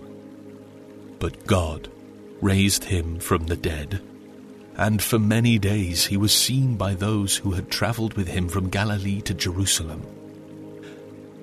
But 1.19 1.45
God 1.45 1.87
raised 2.41 2.83
him 2.83 3.19
from 3.19 3.45
the 3.45 3.55
dead. 3.55 4.01
And 4.77 5.01
for 5.01 5.19
many 5.19 5.59
days 5.59 6.07
he 6.07 6.17
was 6.17 6.33
seen 6.33 6.75
by 6.75 6.95
those 6.95 7.37
who 7.37 7.51
had 7.51 7.69
traveled 7.69 8.15
with 8.15 8.27
him 8.27 8.49
from 8.49 8.69
Galilee 8.69 9.21
to 9.21 9.33
Jerusalem. 9.33 10.01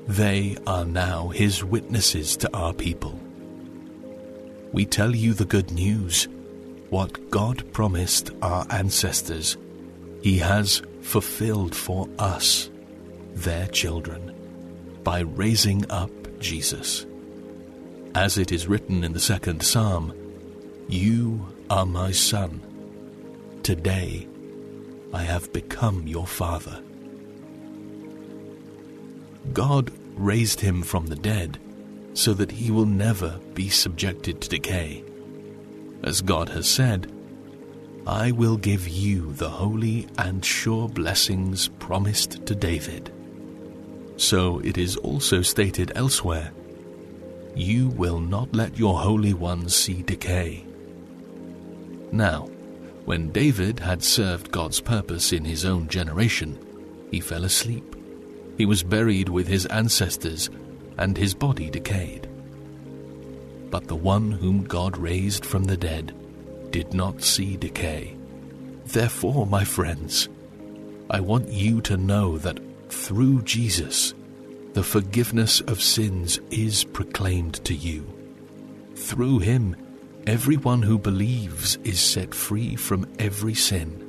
They 0.06 0.56
are 0.66 0.84
now 0.84 1.28
his 1.28 1.62
witnesses 1.62 2.36
to 2.38 2.56
our 2.56 2.72
people. 2.72 3.20
We 4.72 4.86
tell 4.86 5.14
you 5.14 5.34
the 5.34 5.44
good 5.44 5.70
news. 5.70 6.28
What 6.90 7.30
God 7.30 7.70
promised 7.72 8.30
our 8.40 8.66
ancestors, 8.70 9.58
he 10.22 10.38
has 10.38 10.82
fulfilled 11.02 11.74
for 11.74 12.08
us, 12.18 12.70
their 13.34 13.66
children, 13.66 14.34
by 15.04 15.20
raising 15.20 15.90
up 15.90 16.10
Jesus. 16.40 17.04
As 18.14 18.38
it 18.38 18.50
is 18.50 18.66
written 18.66 19.04
in 19.04 19.12
the 19.12 19.20
second 19.20 19.62
psalm, 19.62 20.14
you 20.88 21.46
are 21.68 21.84
my 21.84 22.10
son. 22.10 22.62
Today 23.62 24.26
I 25.12 25.22
have 25.22 25.52
become 25.52 26.06
your 26.06 26.26
father. 26.26 26.82
God 29.52 29.90
raised 30.14 30.60
him 30.60 30.82
from 30.82 31.06
the 31.06 31.16
dead 31.16 31.58
so 32.14 32.32
that 32.34 32.50
he 32.50 32.70
will 32.70 32.86
never 32.86 33.38
be 33.54 33.68
subjected 33.68 34.40
to 34.40 34.48
decay. 34.48 35.04
As 36.02 36.22
God 36.22 36.48
has 36.48 36.68
said, 36.68 37.12
I 38.06 38.32
will 38.32 38.56
give 38.56 38.88
you 38.88 39.34
the 39.34 39.50
holy 39.50 40.08
and 40.16 40.42
sure 40.42 40.88
blessings 40.88 41.68
promised 41.78 42.46
to 42.46 42.54
David. 42.54 43.12
So 44.16 44.60
it 44.60 44.78
is 44.78 44.96
also 44.96 45.42
stated 45.42 45.92
elsewhere, 45.94 46.50
You 47.54 47.88
will 47.88 48.20
not 48.20 48.54
let 48.54 48.78
your 48.78 48.98
Holy 48.98 49.34
One 49.34 49.68
see 49.68 50.02
decay. 50.02 50.64
Now, 52.12 52.48
when 53.04 53.30
David 53.30 53.80
had 53.80 54.02
served 54.02 54.50
God's 54.50 54.80
purpose 54.80 55.32
in 55.32 55.44
his 55.44 55.64
own 55.64 55.88
generation, 55.88 56.58
he 57.10 57.20
fell 57.20 57.44
asleep. 57.44 57.96
He 58.56 58.66
was 58.66 58.82
buried 58.82 59.28
with 59.28 59.46
his 59.46 59.66
ancestors, 59.66 60.50
and 60.98 61.16
his 61.16 61.34
body 61.34 61.70
decayed. 61.70 62.28
But 63.70 63.86
the 63.86 63.96
one 63.96 64.30
whom 64.30 64.64
God 64.64 64.96
raised 64.96 65.46
from 65.46 65.64
the 65.64 65.76
dead 65.76 66.14
did 66.70 66.92
not 66.92 67.22
see 67.22 67.56
decay. 67.56 68.16
Therefore, 68.86 69.46
my 69.46 69.64
friends, 69.64 70.28
I 71.10 71.20
want 71.20 71.48
you 71.48 71.80
to 71.82 71.96
know 71.96 72.36
that 72.38 72.60
through 72.90 73.42
Jesus, 73.42 74.14
the 74.74 74.82
forgiveness 74.82 75.60
of 75.62 75.82
sins 75.82 76.40
is 76.50 76.84
proclaimed 76.84 77.64
to 77.64 77.74
you. 77.74 78.06
Through 78.94 79.38
him, 79.40 79.76
everyone 80.26 80.82
who 80.82 80.98
believes 80.98 81.76
is 81.84 82.00
set 82.00 82.34
free 82.34 82.76
from 82.76 83.06
every 83.18 83.54
sin, 83.54 84.04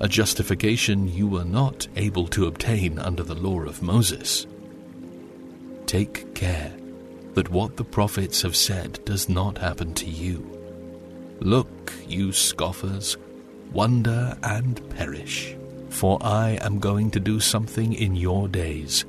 a 0.00 0.08
justification 0.08 1.08
you 1.08 1.26
were 1.26 1.44
not 1.44 1.86
able 1.96 2.26
to 2.28 2.46
obtain 2.46 2.98
under 2.98 3.22
the 3.22 3.34
law 3.34 3.60
of 3.60 3.82
Moses. 3.82 4.46
Take 5.86 6.34
care 6.34 6.72
that 7.34 7.50
what 7.50 7.76
the 7.76 7.84
prophets 7.84 8.42
have 8.42 8.56
said 8.56 9.04
does 9.04 9.28
not 9.28 9.58
happen 9.58 9.94
to 9.94 10.06
you. 10.06 10.50
Look, 11.40 11.92
you 12.06 12.32
scoffers, 12.32 13.16
wonder 13.72 14.36
and 14.42 14.88
perish, 14.90 15.56
for 15.90 16.18
I 16.22 16.58
am 16.62 16.78
going 16.78 17.10
to 17.12 17.20
do 17.20 17.40
something 17.40 17.92
in 17.92 18.16
your 18.16 18.48
days 18.48 19.04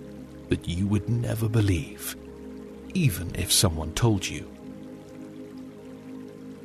that 0.50 0.68
you 0.68 0.88
would 0.88 1.10
never 1.10 1.48
believe, 1.48 2.16
even 2.94 3.32
if 3.36 3.52
someone 3.52 3.94
told 3.94 4.28
you. 4.28 4.55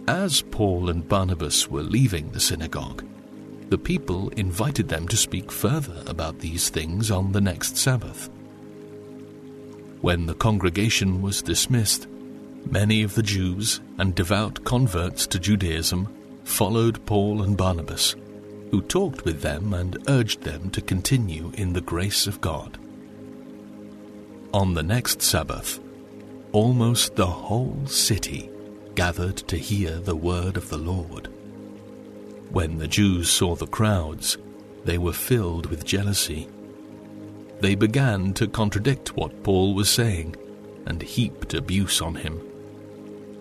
As 0.08 0.42
Paul 0.42 0.90
and 0.90 1.08
Barnabas 1.08 1.68
were 1.68 1.82
leaving 1.82 2.30
the 2.30 2.40
synagogue, 2.40 3.04
the 3.68 3.78
people 3.78 4.30
invited 4.30 4.88
them 4.88 5.06
to 5.08 5.16
speak 5.16 5.52
further 5.52 6.02
about 6.06 6.40
these 6.40 6.68
things 6.68 7.10
on 7.10 7.32
the 7.32 7.40
next 7.40 7.76
Sabbath. 7.76 8.28
When 10.00 10.26
the 10.26 10.34
congregation 10.34 11.22
was 11.22 11.42
dismissed, 11.42 12.08
many 12.68 13.02
of 13.02 13.14
the 13.14 13.22
Jews 13.22 13.80
and 13.98 14.14
devout 14.14 14.64
converts 14.64 15.26
to 15.28 15.38
Judaism 15.38 16.08
followed 16.44 17.04
Paul 17.06 17.42
and 17.42 17.56
Barnabas, 17.56 18.16
who 18.70 18.82
talked 18.82 19.24
with 19.24 19.42
them 19.42 19.74
and 19.74 19.98
urged 20.08 20.42
them 20.42 20.70
to 20.70 20.80
continue 20.80 21.52
in 21.54 21.72
the 21.72 21.80
grace 21.80 22.26
of 22.26 22.40
God. 22.40 22.78
On 24.52 24.74
the 24.74 24.82
next 24.82 25.22
Sabbath, 25.22 25.78
almost 26.52 27.14
the 27.14 27.26
whole 27.26 27.86
city 27.86 28.50
gathered 28.94 29.36
to 29.48 29.56
hear 29.56 29.98
the 29.98 30.16
word 30.16 30.56
of 30.56 30.68
the 30.68 30.78
Lord. 30.78 31.28
When 32.50 32.78
the 32.78 32.88
Jews 32.88 33.30
saw 33.30 33.54
the 33.54 33.66
crowds, 33.66 34.38
they 34.84 34.98
were 34.98 35.12
filled 35.12 35.66
with 35.66 35.84
jealousy 35.84 36.48
they 37.60 37.74
began 37.74 38.32
to 38.34 38.48
contradict 38.48 39.16
what 39.16 39.42
Paul 39.42 39.74
was 39.74 39.90
saying 39.90 40.34
and 40.86 41.02
heaped 41.02 41.52
abuse 41.52 42.00
on 42.00 42.14
him. 42.14 42.40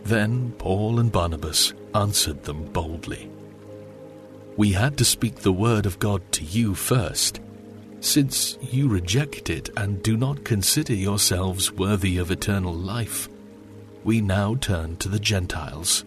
Then 0.04 0.52
Paul 0.58 1.00
and 1.00 1.12
Barnabas 1.12 1.74
answered 1.96 2.44
them 2.44 2.66
boldly. 2.66 3.32
We 4.58 4.74
had 4.74 4.98
to 4.98 5.06
speak 5.06 5.38
the 5.38 5.54
word 5.54 5.86
of 5.86 6.00
God 6.00 6.22
to 6.34 6.44
you 6.44 6.76
first. 6.76 7.40
Since 8.02 8.58
you 8.62 8.90
reject 8.90 9.50
it 9.50 9.70
and 9.78 10.04
do 10.04 10.18
not 10.18 10.44
consider 10.44 10.94
yourselves 10.94 11.72
worthy 11.72 12.18
of 12.18 12.30
eternal 12.30 12.74
life, 12.74 13.29
we 14.10 14.22
now 14.22 14.56
turn 14.56 14.98
to 14.98 15.08
the 15.08 15.20
Gentiles. 15.20 16.04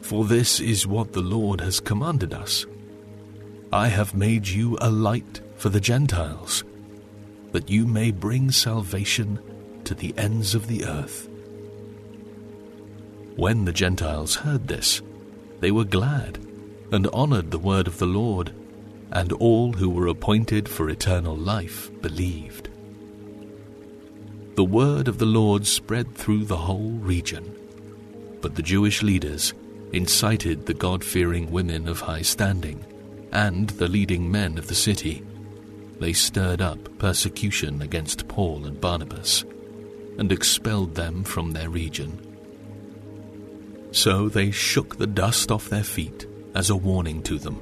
For 0.00 0.24
this 0.24 0.60
is 0.60 0.86
what 0.86 1.12
the 1.12 1.20
Lord 1.20 1.60
has 1.60 1.80
commanded 1.80 2.32
us. 2.32 2.64
I 3.72 3.88
have 3.88 4.14
made 4.14 4.46
you 4.46 4.78
a 4.80 4.88
light 4.88 5.40
for 5.56 5.70
the 5.70 5.80
Gentiles, 5.80 6.62
that 7.50 7.68
you 7.68 7.84
may 7.84 8.12
bring 8.12 8.52
salvation 8.52 9.40
to 9.82 9.92
the 9.96 10.14
ends 10.16 10.54
of 10.54 10.68
the 10.68 10.84
earth. 10.84 11.28
When 13.34 13.64
the 13.64 13.72
Gentiles 13.72 14.36
heard 14.36 14.68
this, 14.68 15.02
they 15.58 15.72
were 15.72 15.82
glad 15.98 16.38
and 16.92 17.08
honored 17.12 17.50
the 17.50 17.58
word 17.58 17.88
of 17.88 17.98
the 17.98 18.06
Lord, 18.06 18.52
and 19.10 19.32
all 19.32 19.72
who 19.72 19.90
were 19.90 20.06
appointed 20.06 20.68
for 20.68 20.88
eternal 20.88 21.36
life 21.36 21.90
believed. 22.00 22.68
The 24.56 24.64
word 24.64 25.06
of 25.06 25.18
the 25.18 25.26
Lord 25.26 25.66
spread 25.66 26.14
through 26.14 26.46
the 26.46 26.56
whole 26.56 26.92
region, 26.92 27.54
but 28.40 28.54
the 28.54 28.62
Jewish 28.62 29.02
leaders 29.02 29.52
incited 29.92 30.64
the 30.64 30.72
God 30.72 31.04
fearing 31.04 31.50
women 31.50 31.86
of 31.86 32.00
high 32.00 32.22
standing 32.22 32.82
and 33.32 33.68
the 33.68 33.86
leading 33.86 34.32
men 34.32 34.56
of 34.56 34.68
the 34.68 34.74
city 34.74 35.22
they 36.00 36.14
stirred 36.14 36.62
up 36.62 36.78
persecution 36.98 37.82
against 37.82 38.28
Paul 38.28 38.64
and 38.64 38.80
Barnabas 38.80 39.44
and 40.18 40.32
expelled 40.32 40.94
them 40.94 41.22
from 41.22 41.52
their 41.52 41.68
region. 41.68 42.18
So 43.92 44.30
they 44.30 44.52
shook 44.52 44.96
the 44.96 45.06
dust 45.06 45.50
off 45.50 45.68
their 45.68 45.84
feet 45.84 46.26
as 46.54 46.70
a 46.70 46.76
warning 46.76 47.22
to 47.24 47.38
them 47.38 47.60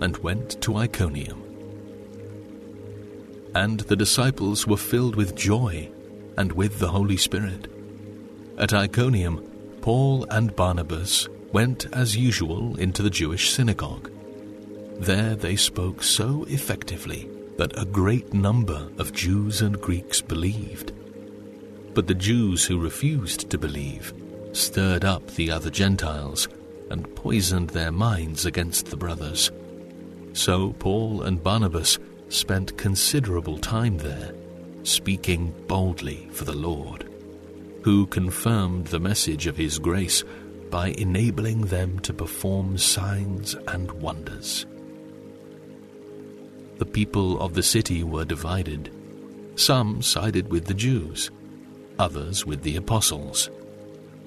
and 0.00 0.16
went 0.18 0.60
to 0.62 0.76
Iconium. 0.76 1.42
And 3.54 3.80
the 3.80 3.96
disciples 3.96 4.66
were 4.66 4.78
filled 4.78 5.16
with 5.16 5.36
joy 5.36 5.90
and 6.40 6.52
with 6.52 6.78
the 6.78 6.88
Holy 6.88 7.18
Spirit. 7.18 7.70
At 8.56 8.72
Iconium, 8.72 9.44
Paul 9.82 10.24
and 10.30 10.56
Barnabas 10.56 11.28
went 11.52 11.84
as 11.92 12.16
usual 12.16 12.76
into 12.76 13.02
the 13.02 13.10
Jewish 13.10 13.50
synagogue. 13.50 14.10
There 14.98 15.36
they 15.36 15.56
spoke 15.56 16.02
so 16.02 16.46
effectively 16.48 17.28
that 17.58 17.78
a 17.78 17.84
great 17.84 18.32
number 18.32 18.88
of 18.96 19.12
Jews 19.12 19.60
and 19.60 19.78
Greeks 19.82 20.22
believed. 20.22 20.92
But 21.92 22.06
the 22.06 22.14
Jews 22.14 22.64
who 22.64 22.80
refused 22.80 23.50
to 23.50 23.58
believe 23.58 24.14
stirred 24.52 25.04
up 25.04 25.26
the 25.32 25.50
other 25.50 25.68
Gentiles 25.68 26.48
and 26.90 27.14
poisoned 27.16 27.68
their 27.70 27.92
minds 27.92 28.46
against 28.46 28.86
the 28.86 28.96
brothers. 28.96 29.52
So 30.32 30.72
Paul 30.78 31.20
and 31.20 31.42
Barnabas 31.42 31.98
spent 32.30 32.78
considerable 32.78 33.58
time 33.58 33.98
there, 33.98 34.32
speaking 34.82 35.54
boldly 35.66 36.28
for 36.32 36.44
the 36.44 36.56
Lord, 36.56 37.08
who 37.82 38.06
confirmed 38.06 38.86
the 38.86 39.00
message 39.00 39.46
of 39.46 39.56
his 39.56 39.78
grace 39.78 40.24
by 40.70 40.88
enabling 40.98 41.62
them 41.62 41.98
to 42.00 42.12
perform 42.12 42.78
signs 42.78 43.54
and 43.66 43.90
wonders 43.92 44.66
the 46.80 46.86
people 46.86 47.38
of 47.42 47.52
the 47.52 47.62
city 47.62 48.02
were 48.02 48.24
divided. 48.24 48.90
Some 49.54 50.00
sided 50.00 50.50
with 50.50 50.64
the 50.64 50.72
Jews, 50.72 51.30
others 51.98 52.46
with 52.46 52.62
the 52.62 52.76
apostles. 52.76 53.50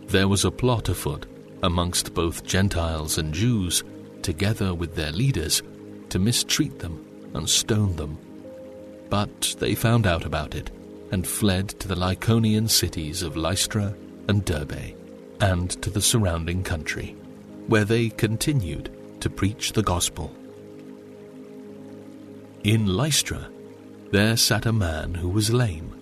There 0.05 0.27
was 0.27 0.45
a 0.45 0.51
plot 0.51 0.87
afoot 0.87 1.25
amongst 1.63 2.13
both 2.13 2.45
Gentiles 2.45 3.17
and 3.17 3.33
Jews, 3.33 3.83
together 4.21 4.75
with 4.75 4.93
their 4.93 5.11
leaders, 5.11 5.63
to 6.09 6.19
mistreat 6.19 6.77
them 6.77 7.03
and 7.33 7.49
stone 7.49 7.95
them. 7.95 8.19
But 9.13 9.57
they 9.59 9.75
found 9.75 10.07
out 10.07 10.25
about 10.25 10.55
it 10.55 10.71
and 11.11 11.27
fled 11.27 11.69
to 11.79 11.87
the 11.87 11.93
Lycaonian 11.93 12.67
cities 12.67 13.21
of 13.21 13.37
Lystra 13.37 13.93
and 14.27 14.43
Derbe 14.43 14.95
and 15.39 15.69
to 15.83 15.91
the 15.91 16.01
surrounding 16.01 16.63
country, 16.63 17.15
where 17.67 17.85
they 17.85 18.09
continued 18.09 18.89
to 19.19 19.29
preach 19.29 19.73
the 19.73 19.83
gospel. 19.83 20.35
In 22.63 22.87
Lystra, 22.87 23.51
there 24.09 24.35
sat 24.35 24.65
a 24.65 24.73
man 24.73 25.13
who 25.13 25.29
was 25.29 25.53
lame. 25.53 25.93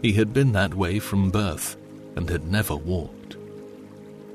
He 0.00 0.12
had 0.12 0.32
been 0.32 0.52
that 0.52 0.74
way 0.74 1.00
from 1.00 1.32
birth 1.32 1.76
and 2.14 2.30
had 2.30 2.46
never 2.46 2.76
walked. 2.76 3.36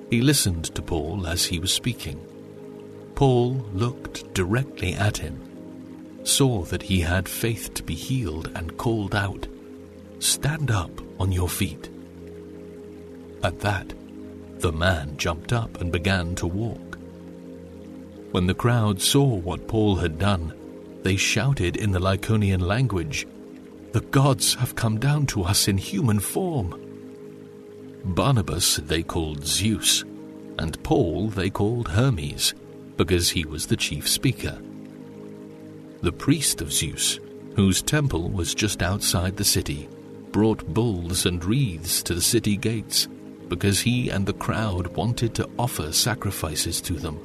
He 0.09 0.19
listened 0.19 0.65
to 0.75 0.81
Paul 0.81 1.25
as 1.25 1.45
he 1.45 1.57
was 1.57 1.71
speaking. 1.71 2.19
Paul 3.15 3.65
looked 3.71 4.33
directly 4.33 4.93
at 4.93 5.19
him, 5.19 5.52
saw 6.23 6.63
that 6.63 6.83
he 6.83 7.01
had 7.01 7.27
faith 7.27 7.73
to 7.73 7.83
be 7.83 7.95
healed, 7.95 8.51
and 8.55 8.77
called 8.77 9.15
out, 9.15 9.47
Stand 10.19 10.71
up 10.71 10.91
on 11.19 11.31
your 11.31 11.49
feet. 11.49 11.89
At 13.43 13.59
that, 13.59 13.93
the 14.59 14.71
man 14.71 15.17
jumped 15.17 15.51
up 15.51 15.81
and 15.81 15.91
began 15.91 16.35
to 16.35 16.47
walk. 16.47 16.97
When 18.31 18.47
the 18.47 18.53
crowd 18.53 19.01
saw 19.01 19.25
what 19.25 19.67
Paul 19.67 19.97
had 19.97 20.17
done, 20.17 20.53
they 21.03 21.17
shouted 21.17 21.75
in 21.75 21.91
the 21.91 21.99
Lycaonian 21.99 22.61
language, 22.61 23.27
The 23.91 24.01
gods 24.01 24.55
have 24.55 24.75
come 24.75 24.99
down 24.99 25.25
to 25.27 25.43
us 25.43 25.67
in 25.67 25.77
human 25.77 26.19
form. 26.19 26.79
Barnabas 28.05 28.77
they 28.77 29.03
called 29.03 29.45
Zeus, 29.45 30.03
and 30.57 30.81
Paul 30.83 31.27
they 31.27 31.49
called 31.49 31.89
Hermes, 31.89 32.53
because 32.95 33.29
he 33.29 33.43
was 33.45 33.67
the 33.67 33.77
chief 33.77 34.07
speaker. 34.07 34.57
The 36.03 36.11
priest 36.11 36.59
of 36.59 36.73
Zeus, 36.73 37.21
whose 37.55 37.81
temple 37.81 38.29
was 38.29 38.53
just 38.53 38.83
outside 38.83 39.37
the 39.37 39.45
city, 39.45 39.87
brought 40.33 40.73
bulls 40.73 41.25
and 41.25 41.41
wreaths 41.45 42.03
to 42.03 42.13
the 42.13 42.21
city 42.21 42.57
gates, 42.57 43.07
because 43.47 43.79
he 43.79 44.09
and 44.09 44.25
the 44.25 44.33
crowd 44.33 44.87
wanted 44.97 45.33
to 45.35 45.49
offer 45.57 45.93
sacrifices 45.93 46.81
to 46.81 46.95
them. 46.95 47.17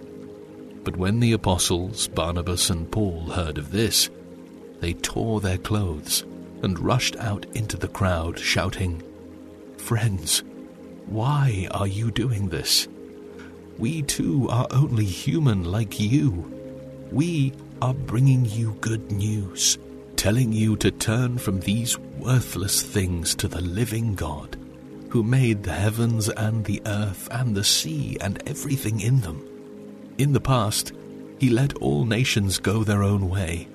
But 0.84 0.96
when 0.96 1.18
the 1.18 1.32
apostles, 1.32 2.06
Barnabas 2.06 2.70
and 2.70 2.88
Paul, 2.88 3.22
heard 3.30 3.58
of 3.58 3.72
this, 3.72 4.10
they 4.78 4.92
tore 4.92 5.40
their 5.40 5.58
clothes 5.58 6.22
and 6.62 6.78
rushed 6.78 7.16
out 7.16 7.46
into 7.56 7.76
the 7.76 7.88
crowd, 7.88 8.38
shouting, 8.38 9.02
Friends, 9.78 10.44
why 11.06 11.66
are 11.72 11.88
you 11.88 12.12
doing 12.12 12.48
this? 12.48 12.86
We 13.76 14.02
too 14.02 14.48
are 14.48 14.68
only 14.70 15.04
human 15.04 15.64
like 15.64 15.98
you. 15.98 16.54
We 17.10 17.54
are 17.80 17.94
bringing 17.94 18.44
you 18.44 18.76
good 18.80 19.12
news, 19.12 19.78
telling 20.16 20.52
you 20.52 20.76
to 20.76 20.90
turn 20.90 21.38
from 21.38 21.60
these 21.60 21.98
worthless 21.98 22.82
things 22.82 23.34
to 23.36 23.48
the 23.48 23.60
living 23.60 24.14
God, 24.14 24.56
who 25.10 25.22
made 25.22 25.62
the 25.62 25.72
heavens 25.72 26.28
and 26.28 26.64
the 26.64 26.82
earth 26.86 27.28
and 27.30 27.54
the 27.54 27.64
sea 27.64 28.16
and 28.20 28.42
everything 28.46 29.00
in 29.00 29.20
them. 29.20 29.46
In 30.18 30.32
the 30.32 30.40
past, 30.40 30.92
he 31.38 31.50
let 31.50 31.76
all 31.76 32.04
nations 32.04 32.58
go 32.58 32.82
their 32.82 33.04
own 33.04 33.28
way, 33.28 33.68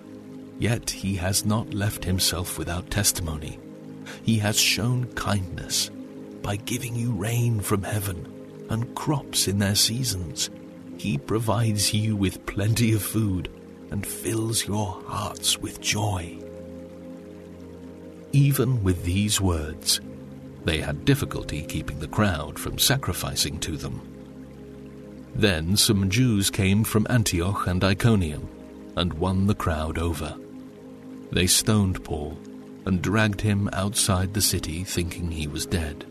yet 0.60 0.90
he 0.90 1.16
has 1.16 1.46
not 1.46 1.74
left 1.74 2.04
himself 2.04 2.58
without 2.58 2.92
testimony. 2.92 3.58
He 4.24 4.38
has 4.40 4.60
shown 4.60 5.06
kindness 5.14 5.90
by 6.42 6.58
giving 6.58 6.96
you 6.96 7.14
rain 7.14 7.62
from 7.62 7.84
heaven 7.84 8.68
and 8.70 8.94
crops 8.96 9.48
in 9.48 9.60
their 9.60 9.76
seasons. 9.76 10.50
He 10.98 11.18
provides 11.18 11.94
you 11.94 12.18
with 12.18 12.46
plenty 12.46 12.94
of 12.94 13.02
food 13.02 13.50
and 13.94 14.08
fills 14.08 14.68
your 14.68 15.00
hearts 15.06 15.60
with 15.60 15.80
joy. 15.80 16.36
Even 18.32 18.84
with 18.84 19.04
these 19.04 19.40
words, 19.40 20.02
they 20.66 20.80
had 20.80 21.06
difficulty 21.06 21.62
keeping 21.62 22.00
the 22.00 22.08
crowd 22.08 22.58
from 22.58 22.80
sacrificing 22.80 23.60
to 23.60 23.78
them. 23.78 24.02
Then 25.36 25.78
some 25.78 26.10
Jews 26.10 26.50
came 26.50 26.84
from 26.84 27.06
Antioch 27.08 27.68
and 27.68 27.84
Iconium 27.84 28.50
and 28.98 29.14
won 29.14 29.46
the 29.46 29.54
crowd 29.54 30.00
over. 30.00 30.36
They 31.32 31.46
stoned 31.46 32.04
Paul 32.04 32.36
and 32.88 33.00
dragged 33.00 33.42
him 33.42 33.70
outside 33.74 34.34
the 34.34 34.42
city 34.42 34.84
thinking 34.84 35.30
he 35.30 35.46
was 35.46 35.68
dead. 35.68 36.04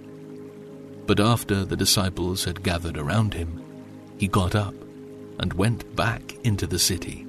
But 1.06 1.18
after 1.18 1.64
the 1.64 1.76
disciples 1.76 2.44
had 2.44 2.62
gathered 2.62 2.96
around 2.96 3.34
him, 3.34 3.60
he 4.18 4.28
got 4.28 4.54
up 4.54 4.74
and 5.40 5.52
went 5.54 5.96
back 5.96 6.36
into 6.44 6.68
the 6.68 6.78
city. 6.78 7.26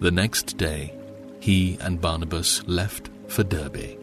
The 0.00 0.10
next 0.12 0.56
day, 0.56 0.94
he 1.40 1.76
and 1.80 2.00
Barnabas 2.00 2.62
left 2.68 3.10
for 3.26 3.42
Derbe. 3.42 3.98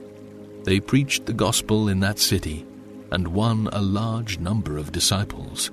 They 0.64 0.82
preached 0.82 1.26
the 1.26 1.34
gospel 1.34 1.88
in 1.88 2.02
that 2.02 2.20
city 2.20 2.66
and 3.12 3.30
won 3.30 3.70
a 3.72 3.82
large 3.82 4.40
number 4.40 4.78
of 4.78 4.92
disciples. 4.92 5.72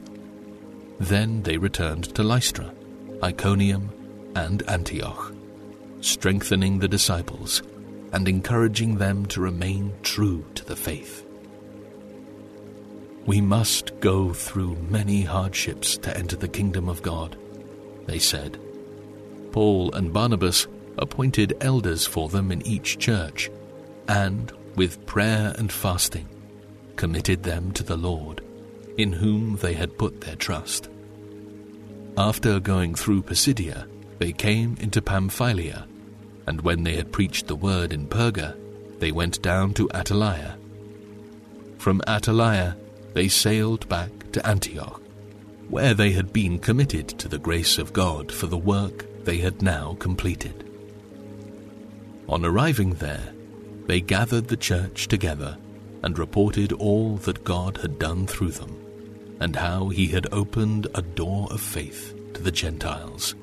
Then 1.01 1.43
they 1.43 1.57
returned 1.57 2.15
to 2.15 2.23
Lystra, 2.23 2.73
Iconium, 3.23 3.91
and 4.37 4.63
Antioch, 4.69 5.35
strengthening 6.01 6.79
the 6.79 6.89
disciples 6.89 7.63
and 8.13 8.29
encouraging 8.29 8.99
them 8.99 9.27
to 9.27 9.41
remain 9.41 9.93
true 10.03 10.45
to 10.55 10.65
the 10.65 10.77
faith. 10.77 11.25
We 13.27 13.41
must 13.41 13.99
go 13.99 14.33
through 14.33 14.77
many 14.89 15.23
hardships 15.23 15.97
to 15.99 16.17
enter 16.17 16.37
the 16.37 16.49
kingdom 16.49 16.89
of 16.89 17.03
God, 17.03 17.37
they 18.07 18.21
said. 18.21 18.61
Paul 19.53 19.93
and 19.93 20.13
Barnabas 20.13 20.67
appointed 20.99 21.57
elders 21.61 22.07
for 22.07 22.29
them 22.29 22.51
in 22.51 22.67
each 22.67 22.99
church, 22.99 23.51
and, 24.09 24.53
with 24.75 25.07
prayer 25.07 25.55
and 25.59 25.71
fasting, 25.71 26.29
committed 26.97 27.43
them 27.43 27.73
to 27.73 27.83
the 27.83 27.97
Lord, 27.97 28.43
in 28.97 29.13
whom 29.13 29.57
they 29.57 29.75
had 29.75 29.99
put 29.99 30.23
their 30.23 30.37
trust. 30.37 30.89
After 32.17 32.61
going 32.61 32.95
through 32.95 33.23
Pisidia, 33.23 33.87
they 34.19 34.33
came 34.33 34.77
into 34.81 35.01
Pamphylia, 35.01 35.87
and 36.47 36.61
when 36.61 36.83
they 36.83 36.95
had 36.95 37.13
preached 37.13 37.47
the 37.47 37.57
word 37.57 37.93
in 37.93 38.07
Perga, 38.07 38.57
they 38.99 39.13
went 39.13 39.43
down 39.43 39.75
to 39.75 39.89
Attalia. 39.89 40.57
From 41.79 42.01
Attalia, 42.07 42.77
they 43.15 43.29
sailed 43.29 43.89
back 43.89 44.11
to 44.33 44.47
Antioch, 44.47 45.01
where 45.69 45.95
they 45.95 46.13
had 46.13 46.33
been 46.33 46.59
committed 46.59 47.09
to 47.09 47.29
the 47.29 47.39
grace 47.39 47.79
of 47.79 47.93
God 47.93 48.31
for 48.31 48.47
the 48.47 48.59
work 48.59 49.07
they 49.25 49.39
had 49.39 49.63
now 49.63 49.97
completed. 49.99 50.69
On 52.29 52.45
arriving 52.45 52.95
there, 52.95 53.33
they 53.87 54.01
gathered 54.01 54.49
the 54.49 54.57
church 54.57 55.09
together 55.09 55.57
and 56.03 56.19
reported 56.19 56.73
all 56.73 57.17
that 57.19 57.45
God 57.45 57.77
had 57.79 57.99
done 57.99 58.27
through 58.27 58.53
them, 58.53 58.77
and 59.41 59.57
how 59.57 59.89
he 59.89 60.09
had 60.09 60.27
opened 60.33 60.87
a 60.95 61.03
door 61.03 61.49
of 61.51 61.61
faith 61.61 62.15
to 62.35 62.43
the 62.43 62.53
Gentiles. 62.53 63.35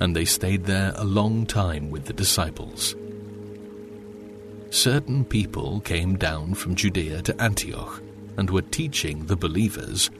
And 0.00 0.14
they 0.14 0.24
stayed 0.24 0.64
there 0.64 0.92
a 0.96 1.04
long 1.04 1.44
time 1.46 1.90
with 1.90 2.04
the 2.04 2.12
disciples. 2.12 2.94
Certain 4.70 5.24
people 5.24 5.80
came 5.80 6.16
down 6.16 6.54
from 6.54 6.74
Judea 6.74 7.22
to 7.22 7.42
Antioch 7.42 8.02
and 8.36 8.50
were 8.50 8.62
teaching 8.62 9.26
the 9.26 9.36
believers, 9.36 10.10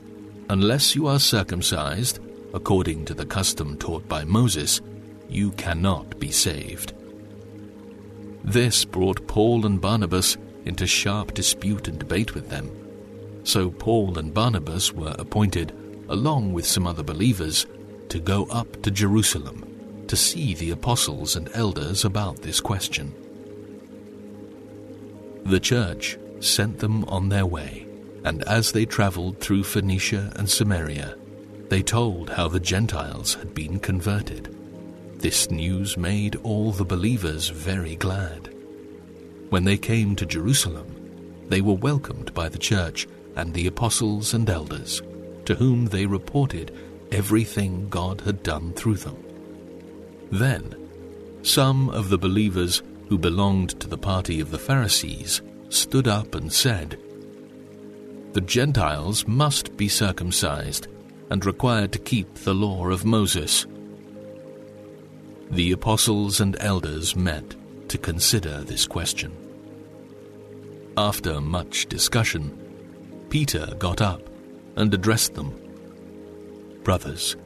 Unless 0.50 0.96
you 0.96 1.06
are 1.06 1.20
circumcised, 1.20 2.18
according 2.54 3.04
to 3.04 3.14
the 3.14 3.26
custom 3.26 3.76
taught 3.76 4.08
by 4.08 4.24
Moses, 4.24 4.80
you 5.28 5.50
cannot 5.52 6.18
be 6.18 6.30
saved. 6.30 6.92
This 8.44 8.84
brought 8.84 9.26
Paul 9.26 9.66
and 9.66 9.80
Barnabas 9.80 10.36
into 10.64 10.86
sharp 10.86 11.34
dispute 11.34 11.88
and 11.88 11.98
debate 11.98 12.34
with 12.34 12.48
them. 12.48 12.70
So 13.44 13.70
Paul 13.70 14.18
and 14.18 14.32
Barnabas 14.32 14.92
were 14.92 15.14
appointed, 15.18 15.72
along 16.08 16.52
with 16.52 16.66
some 16.66 16.86
other 16.86 17.02
believers, 17.02 17.66
to 18.08 18.18
go 18.18 18.46
up 18.46 18.82
to 18.82 18.90
Jerusalem 18.90 19.64
to 20.08 20.16
see 20.16 20.54
the 20.54 20.70
apostles 20.70 21.36
and 21.36 21.50
elders 21.52 22.04
about 22.04 22.42
this 22.42 22.60
question. 22.60 23.12
The 25.44 25.60
church 25.60 26.18
sent 26.40 26.78
them 26.78 27.04
on 27.04 27.28
their 27.28 27.46
way 27.46 27.88
and 28.24 28.42
as 28.44 28.72
they 28.72 28.84
traveled 28.84 29.40
through 29.40 29.64
Phoenicia 29.64 30.32
and 30.36 30.48
Samaria, 30.48 31.16
they 31.68 31.82
told 31.82 32.30
how 32.30 32.48
the 32.48 32.60
Gentiles 32.60 33.34
had 33.34 33.54
been 33.54 33.78
converted. 33.78 34.54
This 35.18 35.50
news 35.50 35.96
made 35.96 36.36
all 36.36 36.72
the 36.72 36.84
believers 36.84 37.48
very 37.48 37.96
glad. 37.96 38.54
When 39.50 39.64
they 39.64 39.76
came 39.76 40.16
to 40.16 40.26
Jerusalem, 40.26 40.94
they 41.48 41.60
were 41.60 41.74
welcomed 41.74 42.32
by 42.34 42.48
the 42.48 42.58
church 42.58 43.08
and 43.36 43.52
the 43.52 43.66
apostles 43.66 44.34
and 44.34 44.48
elders, 44.48 45.02
to 45.44 45.54
whom 45.54 45.86
they 45.86 46.06
reported 46.06 46.74
everything 47.10 47.88
God 47.88 48.20
had 48.22 48.42
done 48.42 48.72
through 48.72 48.96
them. 48.96 49.16
Then, 50.30 50.74
some 51.42 51.88
of 51.90 52.10
the 52.10 52.18
believers 52.18 52.82
who 53.08 53.18
belonged 53.18 53.80
to 53.80 53.88
the 53.88 53.98
party 53.98 54.40
of 54.40 54.50
the 54.50 54.58
Pharisees 54.58 55.40
stood 55.70 56.06
up 56.06 56.34
and 56.34 56.52
said, 56.52 56.98
the 58.34 58.40
Gentiles 58.42 59.26
must 59.26 59.76
be 59.76 59.88
circumcised 59.88 60.86
and 61.30 61.44
required 61.44 61.92
to 61.92 61.98
keep 61.98 62.34
the 62.34 62.54
law 62.54 62.88
of 62.88 63.04
Moses. 63.04 63.66
The 65.50 65.72
apostles 65.72 66.40
and 66.40 66.56
elders 66.60 67.16
met 67.16 67.54
to 67.88 67.98
consider 67.98 68.62
this 68.64 68.86
question. 68.86 69.32
After 70.96 71.40
much 71.40 71.86
discussion, 71.86 72.58
Peter 73.30 73.66
got 73.78 74.00
up 74.00 74.28
and 74.76 74.92
addressed 74.92 75.34
them. 75.34 75.54
Brothers, 76.82 77.36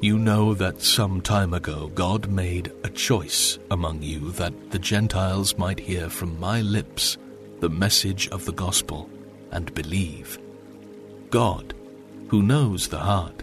you 0.00 0.18
know 0.18 0.54
that 0.54 0.82
some 0.82 1.20
time 1.20 1.54
ago 1.54 1.90
God 1.94 2.28
made 2.28 2.72
a 2.84 2.88
choice 2.88 3.58
among 3.70 4.02
you 4.02 4.30
that 4.32 4.70
the 4.70 4.78
Gentiles 4.78 5.56
might 5.56 5.80
hear 5.80 6.10
from 6.10 6.38
my 6.38 6.60
lips 6.60 7.18
the 7.60 7.70
message 7.70 8.28
of 8.28 8.44
the 8.44 8.52
gospel 8.52 9.08
and 9.50 9.74
believe. 9.74 10.38
God, 11.30 11.74
who 12.28 12.42
knows 12.42 12.88
the 12.88 12.98
heart, 12.98 13.42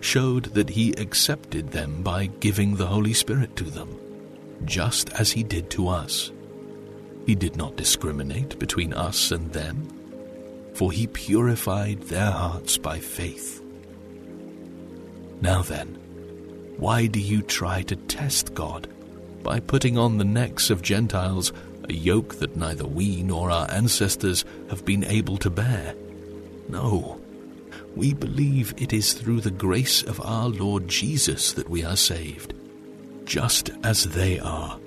showed 0.00 0.46
that 0.54 0.70
he 0.70 0.92
accepted 0.92 1.70
them 1.70 2.02
by 2.02 2.26
giving 2.26 2.76
the 2.76 2.86
Holy 2.86 3.12
Spirit 3.12 3.56
to 3.56 3.64
them, 3.64 3.96
just 4.64 5.10
as 5.10 5.32
he 5.32 5.42
did 5.42 5.70
to 5.70 5.88
us. 5.88 6.32
He 7.26 7.34
did 7.34 7.56
not 7.56 7.76
discriminate 7.76 8.58
between 8.58 8.92
us 8.92 9.30
and 9.30 9.52
them, 9.52 9.88
for 10.74 10.92
he 10.92 11.06
purified 11.06 12.02
their 12.02 12.30
hearts 12.30 12.78
by 12.78 12.98
faith. 12.98 13.62
Now 15.40 15.62
then, 15.62 15.98
why 16.78 17.06
do 17.06 17.20
you 17.20 17.42
try 17.42 17.82
to 17.82 17.96
test 17.96 18.54
God 18.54 18.88
by 19.42 19.60
putting 19.60 19.96
on 19.96 20.18
the 20.18 20.24
necks 20.24 20.70
of 20.70 20.82
Gentiles 20.82 21.52
a 21.88 21.92
yoke 21.92 22.36
that 22.36 22.56
neither 22.56 22.86
we 22.86 23.22
nor 23.22 23.50
our 23.50 23.70
ancestors 23.70 24.44
have 24.70 24.84
been 24.84 25.04
able 25.04 25.36
to 25.38 25.50
bear. 25.50 25.94
No, 26.68 27.20
we 27.96 28.12
believe 28.12 28.74
it 28.76 28.92
is 28.92 29.14
through 29.14 29.40
the 29.40 29.50
grace 29.50 30.02
of 30.02 30.20
our 30.20 30.48
Lord 30.48 30.86
Jesus 30.86 31.52
that 31.54 31.68
we 31.68 31.82
are 31.82 31.96
saved, 31.96 32.52
just 33.24 33.70
as 33.82 34.04
they 34.04 34.38
are. 34.38 34.78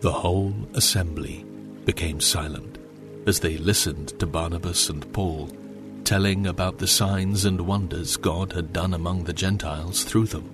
The 0.00 0.12
whole 0.12 0.54
assembly 0.74 1.44
became 1.84 2.20
silent 2.20 2.78
as 3.26 3.40
they 3.40 3.56
listened 3.56 4.18
to 4.20 4.26
Barnabas 4.26 4.90
and 4.90 5.10
Paul 5.12 5.50
telling 6.04 6.46
about 6.46 6.78
the 6.78 6.86
signs 6.86 7.44
and 7.44 7.60
wonders 7.62 8.16
God 8.16 8.52
had 8.52 8.72
done 8.72 8.92
among 8.92 9.24
the 9.24 9.32
Gentiles 9.32 10.04
through 10.04 10.26
them. 10.26 10.44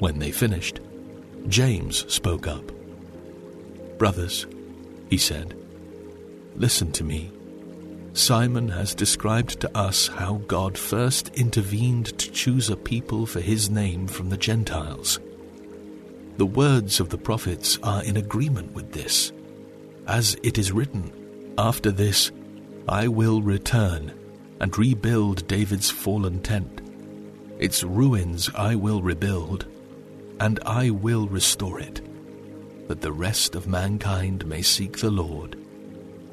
When 0.00 0.18
they 0.18 0.32
finished, 0.32 0.80
James 1.48 2.04
spoke 2.12 2.46
up. 2.46 2.72
Brothers, 3.96 4.46
he 5.08 5.16
said, 5.16 5.56
listen 6.56 6.92
to 6.92 7.04
me. 7.04 7.30
Simon 8.14 8.68
has 8.68 8.94
described 8.94 9.58
to 9.60 9.76
us 9.76 10.06
how 10.06 10.36
God 10.46 10.78
first 10.78 11.30
intervened 11.34 12.16
to 12.16 12.30
choose 12.30 12.70
a 12.70 12.76
people 12.76 13.26
for 13.26 13.40
his 13.40 13.68
name 13.68 14.06
from 14.06 14.30
the 14.30 14.36
Gentiles. 14.36 15.18
The 16.36 16.46
words 16.46 17.00
of 17.00 17.08
the 17.08 17.18
prophets 17.18 17.76
are 17.82 18.04
in 18.04 18.16
agreement 18.16 18.72
with 18.72 18.92
this. 18.92 19.32
As 20.06 20.36
it 20.44 20.58
is 20.58 20.70
written, 20.70 21.12
After 21.58 21.90
this, 21.90 22.30
I 22.88 23.08
will 23.08 23.42
return 23.42 24.12
and 24.60 24.78
rebuild 24.78 25.48
David's 25.48 25.90
fallen 25.90 26.40
tent. 26.40 26.82
Its 27.58 27.82
ruins 27.82 28.48
I 28.54 28.76
will 28.76 29.02
rebuild, 29.02 29.66
and 30.38 30.60
I 30.64 30.90
will 30.90 31.26
restore 31.26 31.80
it, 31.80 32.00
that 32.86 33.00
the 33.00 33.12
rest 33.12 33.56
of 33.56 33.66
mankind 33.66 34.46
may 34.46 34.62
seek 34.62 34.98
the 34.98 35.10
Lord, 35.10 35.56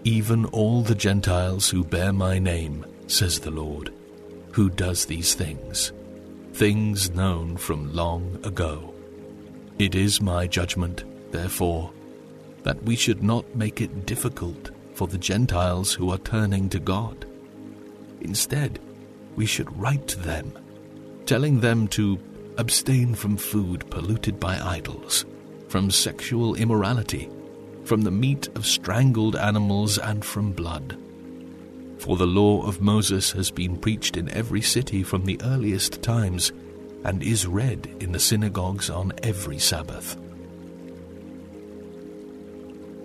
even 0.04 0.46
all 0.46 0.82
the 0.82 0.96
Gentiles 0.96 1.70
who 1.70 1.84
bear 1.84 2.12
my 2.12 2.40
name, 2.40 2.86
says 3.08 3.40
the 3.40 3.52
Lord, 3.52 3.94
who 4.52 4.70
does 4.70 5.06
these 5.06 5.36
things, 5.36 5.92
things 6.54 7.12
known 7.12 7.58
from 7.58 7.94
long 7.94 8.40
ago. 8.44 8.94
It 9.78 9.96
is 9.96 10.22
my 10.22 10.48
judgment, 10.48 11.04
therefore, 11.32 11.92
that 12.64 12.82
we 12.84 12.96
should 12.96 13.24
not 13.24 13.56
make 13.56 13.82
it 13.82 14.06
difficult 14.06 14.72
for 14.94 15.08
the 15.08 15.18
Gentiles 15.18 15.94
who 15.94 16.12
are 16.12 16.18
turning 16.20 16.70
to 16.70 16.80
God. 16.80 17.26
Instead, 18.22 18.80
we 19.36 19.46
should 19.46 19.76
write 19.80 20.08
to 20.10 20.20
them, 20.20 20.52
telling 21.26 21.60
them 21.60 21.88
to 21.90 22.20
abstain 22.58 23.16
from 23.16 23.38
food 23.38 23.90
polluted 23.90 24.40
by 24.40 24.60
idols, 24.60 25.26
from 25.70 25.90
sexual 25.90 26.56
immorality, 26.56 27.30
from 27.84 28.02
the 28.02 28.12
meat 28.12 28.48
of 28.56 28.66
strangled 28.66 29.36
animals, 29.36 29.98
and 29.98 30.24
from 30.24 30.52
blood. 30.52 30.98
For 32.00 32.18
the 32.18 32.28
law 32.28 32.66
of 32.66 32.82
Moses 32.82 33.32
has 33.34 33.52
been 33.52 33.78
preached 33.78 34.18
in 34.18 34.30
every 34.30 34.62
city 34.62 35.04
from 35.04 35.26
the 35.26 35.40
earliest 35.44 36.02
times, 36.02 36.52
and 37.04 37.22
is 37.22 37.48
read 37.48 37.96
in 38.00 38.12
the 38.12 38.20
synagogues 38.20 38.90
on 38.90 39.14
every 39.24 39.60
Sabbath. 39.60 40.18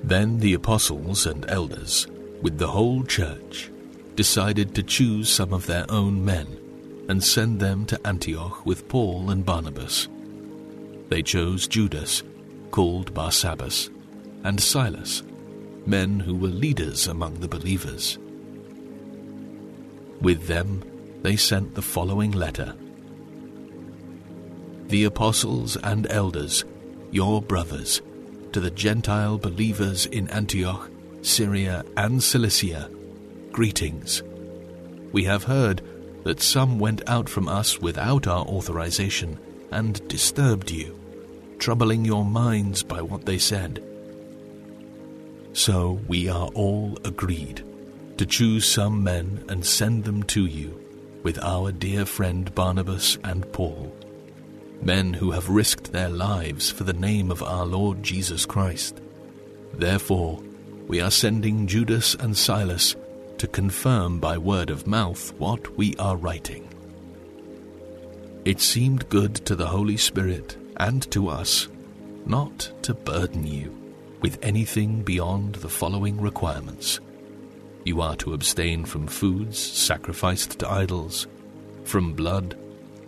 Then 0.02 0.38
the 0.38 0.54
apostles 0.54 1.26
and 1.26 1.44
elders, 1.48 2.06
with 2.42 2.58
the 2.58 2.68
whole 2.68 3.02
church, 3.04 3.70
decided 4.14 4.74
to 4.74 4.82
choose 4.82 5.28
some 5.28 5.52
of 5.52 5.66
their 5.66 5.84
own 5.90 6.24
men 6.24 6.46
and 7.08 7.22
send 7.22 7.60
them 7.60 7.84
to 7.86 8.06
Antioch 8.06 8.64
with 8.64 8.88
Paul 8.88 9.30
and 9.30 9.44
Barnabas. 9.44 10.08
They 11.08 11.22
chose 11.22 11.68
Judas, 11.68 12.22
called 12.70 13.14
Barsabbas, 13.14 13.90
and 14.46 14.62
Silas, 14.62 15.24
men 15.86 16.20
who 16.20 16.36
were 16.36 16.46
leaders 16.46 17.08
among 17.08 17.34
the 17.40 17.48
believers. 17.48 18.16
With 20.20 20.46
them 20.46 20.84
they 21.22 21.34
sent 21.34 21.74
the 21.74 21.82
following 21.82 22.30
letter 22.30 22.72
The 24.86 25.02
apostles 25.02 25.76
and 25.78 26.06
elders, 26.10 26.64
your 27.10 27.42
brothers, 27.42 28.02
to 28.52 28.60
the 28.60 28.70
Gentile 28.70 29.36
believers 29.36 30.06
in 30.06 30.30
Antioch, 30.30 30.88
Syria, 31.22 31.84
and 31.96 32.22
Cilicia, 32.22 32.88
greetings. 33.50 34.22
We 35.10 35.24
have 35.24 35.42
heard 35.42 35.82
that 36.22 36.40
some 36.40 36.78
went 36.78 37.02
out 37.08 37.28
from 37.28 37.48
us 37.48 37.80
without 37.80 38.28
our 38.28 38.44
authorization 38.44 39.40
and 39.72 40.06
disturbed 40.06 40.70
you, 40.70 40.96
troubling 41.58 42.04
your 42.04 42.24
minds 42.24 42.84
by 42.84 43.02
what 43.02 43.26
they 43.26 43.38
said. 43.38 43.82
So 45.56 45.98
we 46.06 46.28
are 46.28 46.48
all 46.48 46.98
agreed 47.02 47.64
to 48.18 48.26
choose 48.26 48.66
some 48.66 49.02
men 49.02 49.42
and 49.48 49.64
send 49.64 50.04
them 50.04 50.22
to 50.24 50.44
you 50.44 50.78
with 51.22 51.42
our 51.42 51.72
dear 51.72 52.04
friend 52.04 52.54
Barnabas 52.54 53.16
and 53.24 53.50
Paul 53.54 53.90
men 54.82 55.14
who 55.14 55.30
have 55.30 55.48
risked 55.48 55.92
their 55.92 56.10
lives 56.10 56.70
for 56.70 56.84
the 56.84 56.92
name 56.92 57.30
of 57.30 57.42
our 57.42 57.64
Lord 57.64 58.02
Jesus 58.02 58.44
Christ. 58.44 59.00
Therefore, 59.72 60.42
we 60.86 61.00
are 61.00 61.10
sending 61.10 61.66
Judas 61.66 62.14
and 62.16 62.36
Silas 62.36 62.94
to 63.38 63.46
confirm 63.46 64.20
by 64.20 64.36
word 64.36 64.68
of 64.68 64.86
mouth 64.86 65.32
what 65.38 65.74
we 65.78 65.96
are 65.96 66.18
writing. 66.18 66.68
It 68.44 68.60
seemed 68.60 69.08
good 69.08 69.36
to 69.46 69.56
the 69.56 69.68
Holy 69.68 69.96
Spirit 69.96 70.58
and 70.76 71.10
to 71.12 71.30
us 71.30 71.68
not 72.26 72.70
to 72.82 72.92
burden 72.92 73.46
you 73.46 73.85
with 74.20 74.38
anything 74.42 75.02
beyond 75.02 75.56
the 75.56 75.68
following 75.68 76.20
requirements. 76.20 77.00
You 77.84 78.00
are 78.00 78.16
to 78.16 78.34
abstain 78.34 78.84
from 78.84 79.06
foods 79.06 79.58
sacrificed 79.58 80.58
to 80.58 80.70
idols, 80.70 81.26
from 81.84 82.14
blood, 82.14 82.56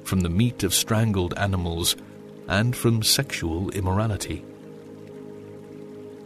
from 0.05 0.21
the 0.21 0.29
meat 0.29 0.62
of 0.62 0.73
strangled 0.73 1.35
animals, 1.37 1.97
and 2.49 2.75
from 2.75 3.03
sexual 3.03 3.71
immorality. 3.71 4.44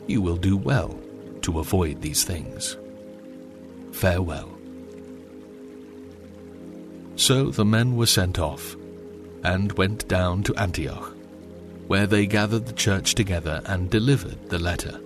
You 0.07 0.21
will 0.21 0.37
do 0.37 0.57
well 0.57 0.99
to 1.43 1.59
avoid 1.59 2.01
these 2.01 2.25
things. 2.25 2.77
Farewell. 3.93 4.51
So 7.17 7.51
the 7.51 7.65
men 7.65 7.97
were 7.97 8.07
sent 8.07 8.39
off, 8.39 8.77
and 9.45 9.73
went 9.73 10.07
down 10.09 10.43
to 10.45 10.55
Antioch, 10.57 11.12
where 11.87 12.07
they 12.07 12.27
gathered 12.27 12.67
the 12.67 12.73
church 12.73 13.15
together 13.15 13.63
and 13.67 13.91
delivered 13.91 14.49
the 14.49 14.59
letter. 14.59 15.01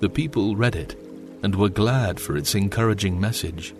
The 0.00 0.10
people 0.10 0.56
read 0.56 0.76
it, 0.76 0.96
and 1.42 1.54
were 1.54 1.68
glad 1.68 2.20
for 2.20 2.36
its 2.36 2.54
encouraging 2.54 3.20
message. 3.20 3.74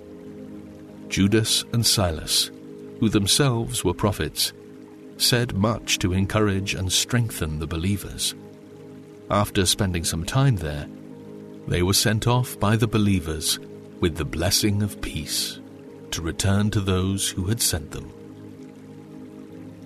Judas 1.08 1.64
and 1.72 1.84
Silas 1.84 2.50
who 3.00 3.08
themselves 3.08 3.84
were 3.84 3.94
prophets, 3.94 4.52
said 5.18 5.54
much 5.54 5.98
to 5.98 6.12
encourage 6.12 6.74
and 6.74 6.92
strengthen 6.92 7.58
the 7.58 7.66
believers. 7.66 8.34
After 9.30 9.66
spending 9.66 10.04
some 10.04 10.24
time 10.24 10.56
there, 10.56 10.86
they 11.66 11.82
were 11.82 11.94
sent 11.94 12.26
off 12.26 12.58
by 12.60 12.76
the 12.76 12.86
believers 12.86 13.58
with 14.00 14.16
the 14.16 14.24
blessing 14.24 14.82
of 14.82 15.00
peace 15.00 15.58
to 16.12 16.22
return 16.22 16.70
to 16.70 16.80
those 16.80 17.28
who 17.28 17.46
had 17.46 17.60
sent 17.60 17.90
them. 17.90 18.12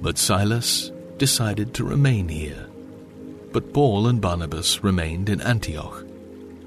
But 0.02 0.18
Silas 0.18 0.92
decided 1.20 1.72
to 1.74 1.84
remain 1.84 2.28
here. 2.28 2.66
But 3.52 3.72
Paul 3.72 4.08
and 4.08 4.20
Barnabas 4.20 4.82
remained 4.82 5.28
in 5.28 5.40
Antioch, 5.40 6.04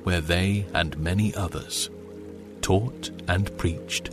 where 0.06 0.22
they 0.22 0.66
and 0.74 0.98
many 0.98 1.36
others 1.36 1.90
taught 2.62 3.12
and 3.28 3.58
preached 3.58 4.12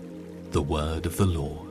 the 0.51 0.63
word 0.63 1.07
of 1.07 1.17
the 1.17 1.27
Lord. 1.27 1.71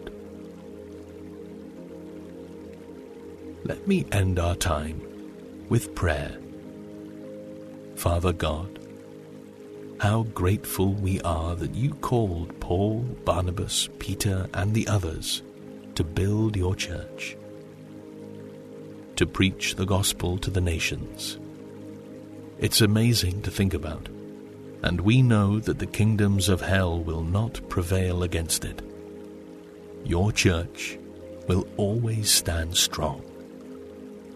let 3.69 3.87
me 3.87 4.03
end 4.11 4.39
our 4.39 4.55
time 4.55 4.99
with 5.69 5.93
prayer. 5.93 6.35
Father 7.95 8.33
God, 8.33 8.79
how 9.99 10.23
grateful 10.33 10.93
we 10.93 11.21
are 11.21 11.55
that 11.55 11.75
you 11.75 11.93
called 11.93 12.59
Paul, 12.59 13.01
Barnabas, 13.25 13.87
Peter, 13.99 14.49
and 14.55 14.73
the 14.73 14.87
others 14.87 15.43
to 15.93 16.03
build 16.03 16.55
your 16.55 16.75
church, 16.75 17.37
to 19.19 19.25
preach 19.25 19.75
the 19.75 19.85
gospel 19.85 20.37
to 20.37 20.49
the 20.49 20.61
nations. 20.61 21.37
It's 22.57 22.79
amazing 22.79 23.41
to 23.41 23.51
think 23.51 23.73
about, 23.73 24.07
and 24.81 25.01
we 25.01 25.21
know 25.21 25.59
that 25.59 25.77
the 25.77 25.85
kingdoms 25.85 26.47
of 26.47 26.61
hell 26.61 26.97
will 27.03 27.23
not 27.23 27.59
prevail 27.67 28.23
against 28.23 28.63
it. 28.63 28.81
Your 30.05 30.31
church 30.31 30.97
will 31.49 31.67
always 31.75 32.31
stand 32.31 32.77
strong. 32.77 33.21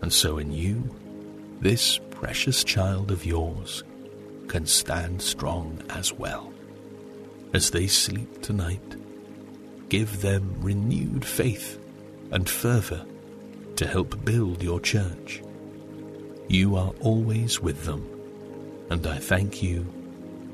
And 0.02 0.12
so 0.12 0.38
in 0.38 0.52
you, 0.52 0.94
this 1.62 1.98
precious 2.12 2.66
child 2.66 3.10
of 3.10 3.26
yours 3.26 3.86
can 4.50 4.66
stand 4.66 5.22
strong 5.22 5.82
as 5.92 6.12
well. 6.12 6.52
As 7.54 7.72
they 7.72 7.88
sleep 7.88 8.42
tonight, 8.42 8.98
give 9.88 10.20
them 10.20 10.58
renewed 10.60 11.24
faith 11.24 11.80
and 12.32 12.50
fervor 12.50 13.06
to 13.84 13.90
help 13.90 14.24
build 14.24 14.64
your 14.64 14.80
church. 14.80 15.44
you 16.48 16.78
are 16.78 16.94
always 17.02 17.60
with 17.60 17.84
them, 17.84 18.08
and 18.90 19.06
I 19.06 19.18
thank 19.18 19.62
you 19.62 19.86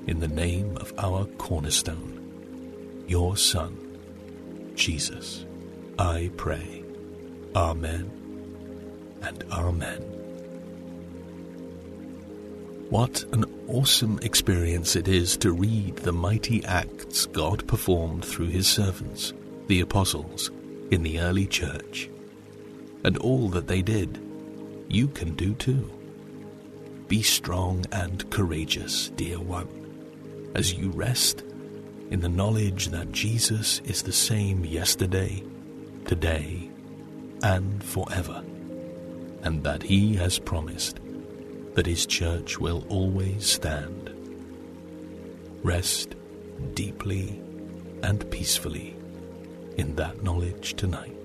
in 0.07 0.19
the 0.19 0.27
name 0.27 0.75
of 0.77 0.91
our 0.97 1.25
cornerstone, 1.37 3.03
your 3.07 3.37
Son, 3.37 3.77
Jesus. 4.73 5.45
I 5.99 6.31
pray. 6.37 6.83
Amen 7.55 8.09
and 9.21 9.43
Amen. 9.51 10.01
What 12.89 13.23
an 13.31 13.45
awesome 13.67 14.19
experience 14.23 14.95
it 14.95 15.07
is 15.07 15.37
to 15.37 15.51
read 15.51 15.97
the 15.97 16.13
mighty 16.13 16.65
acts 16.65 17.27
God 17.27 17.67
performed 17.67 18.25
through 18.25 18.47
his 18.47 18.67
servants, 18.67 19.33
the 19.67 19.81
apostles, 19.81 20.49
in 20.89 21.03
the 21.03 21.19
early 21.19 21.45
church. 21.45 22.09
And 23.03 23.17
all 23.17 23.49
that 23.49 23.67
they 23.67 23.81
did, 23.81 24.19
you 24.87 25.07
can 25.07 25.35
do 25.35 25.53
too. 25.55 25.89
Be 27.07 27.21
strong 27.21 27.85
and 27.91 28.29
courageous, 28.29 29.09
dear 29.09 29.39
one, 29.39 29.67
as 30.53 30.73
you 30.73 30.89
rest 30.91 31.43
in 32.11 32.19
the 32.19 32.29
knowledge 32.29 32.87
that 32.87 33.11
Jesus 33.11 33.79
is 33.85 34.03
the 34.03 34.11
same 34.11 34.65
yesterday, 34.65 35.43
today, 36.05 36.69
and 37.41 37.83
forever, 37.83 38.43
and 39.43 39.63
that 39.63 39.83
he 39.83 40.15
has 40.15 40.39
promised 40.39 40.99
that 41.75 41.85
his 41.85 42.05
church 42.05 42.59
will 42.59 42.85
always 42.89 43.45
stand. 43.45 44.09
Rest 45.63 46.15
deeply 46.73 47.39
and 48.03 48.29
peacefully 48.31 48.95
in 49.77 49.95
that 49.95 50.23
knowledge 50.23 50.73
tonight. 50.75 51.18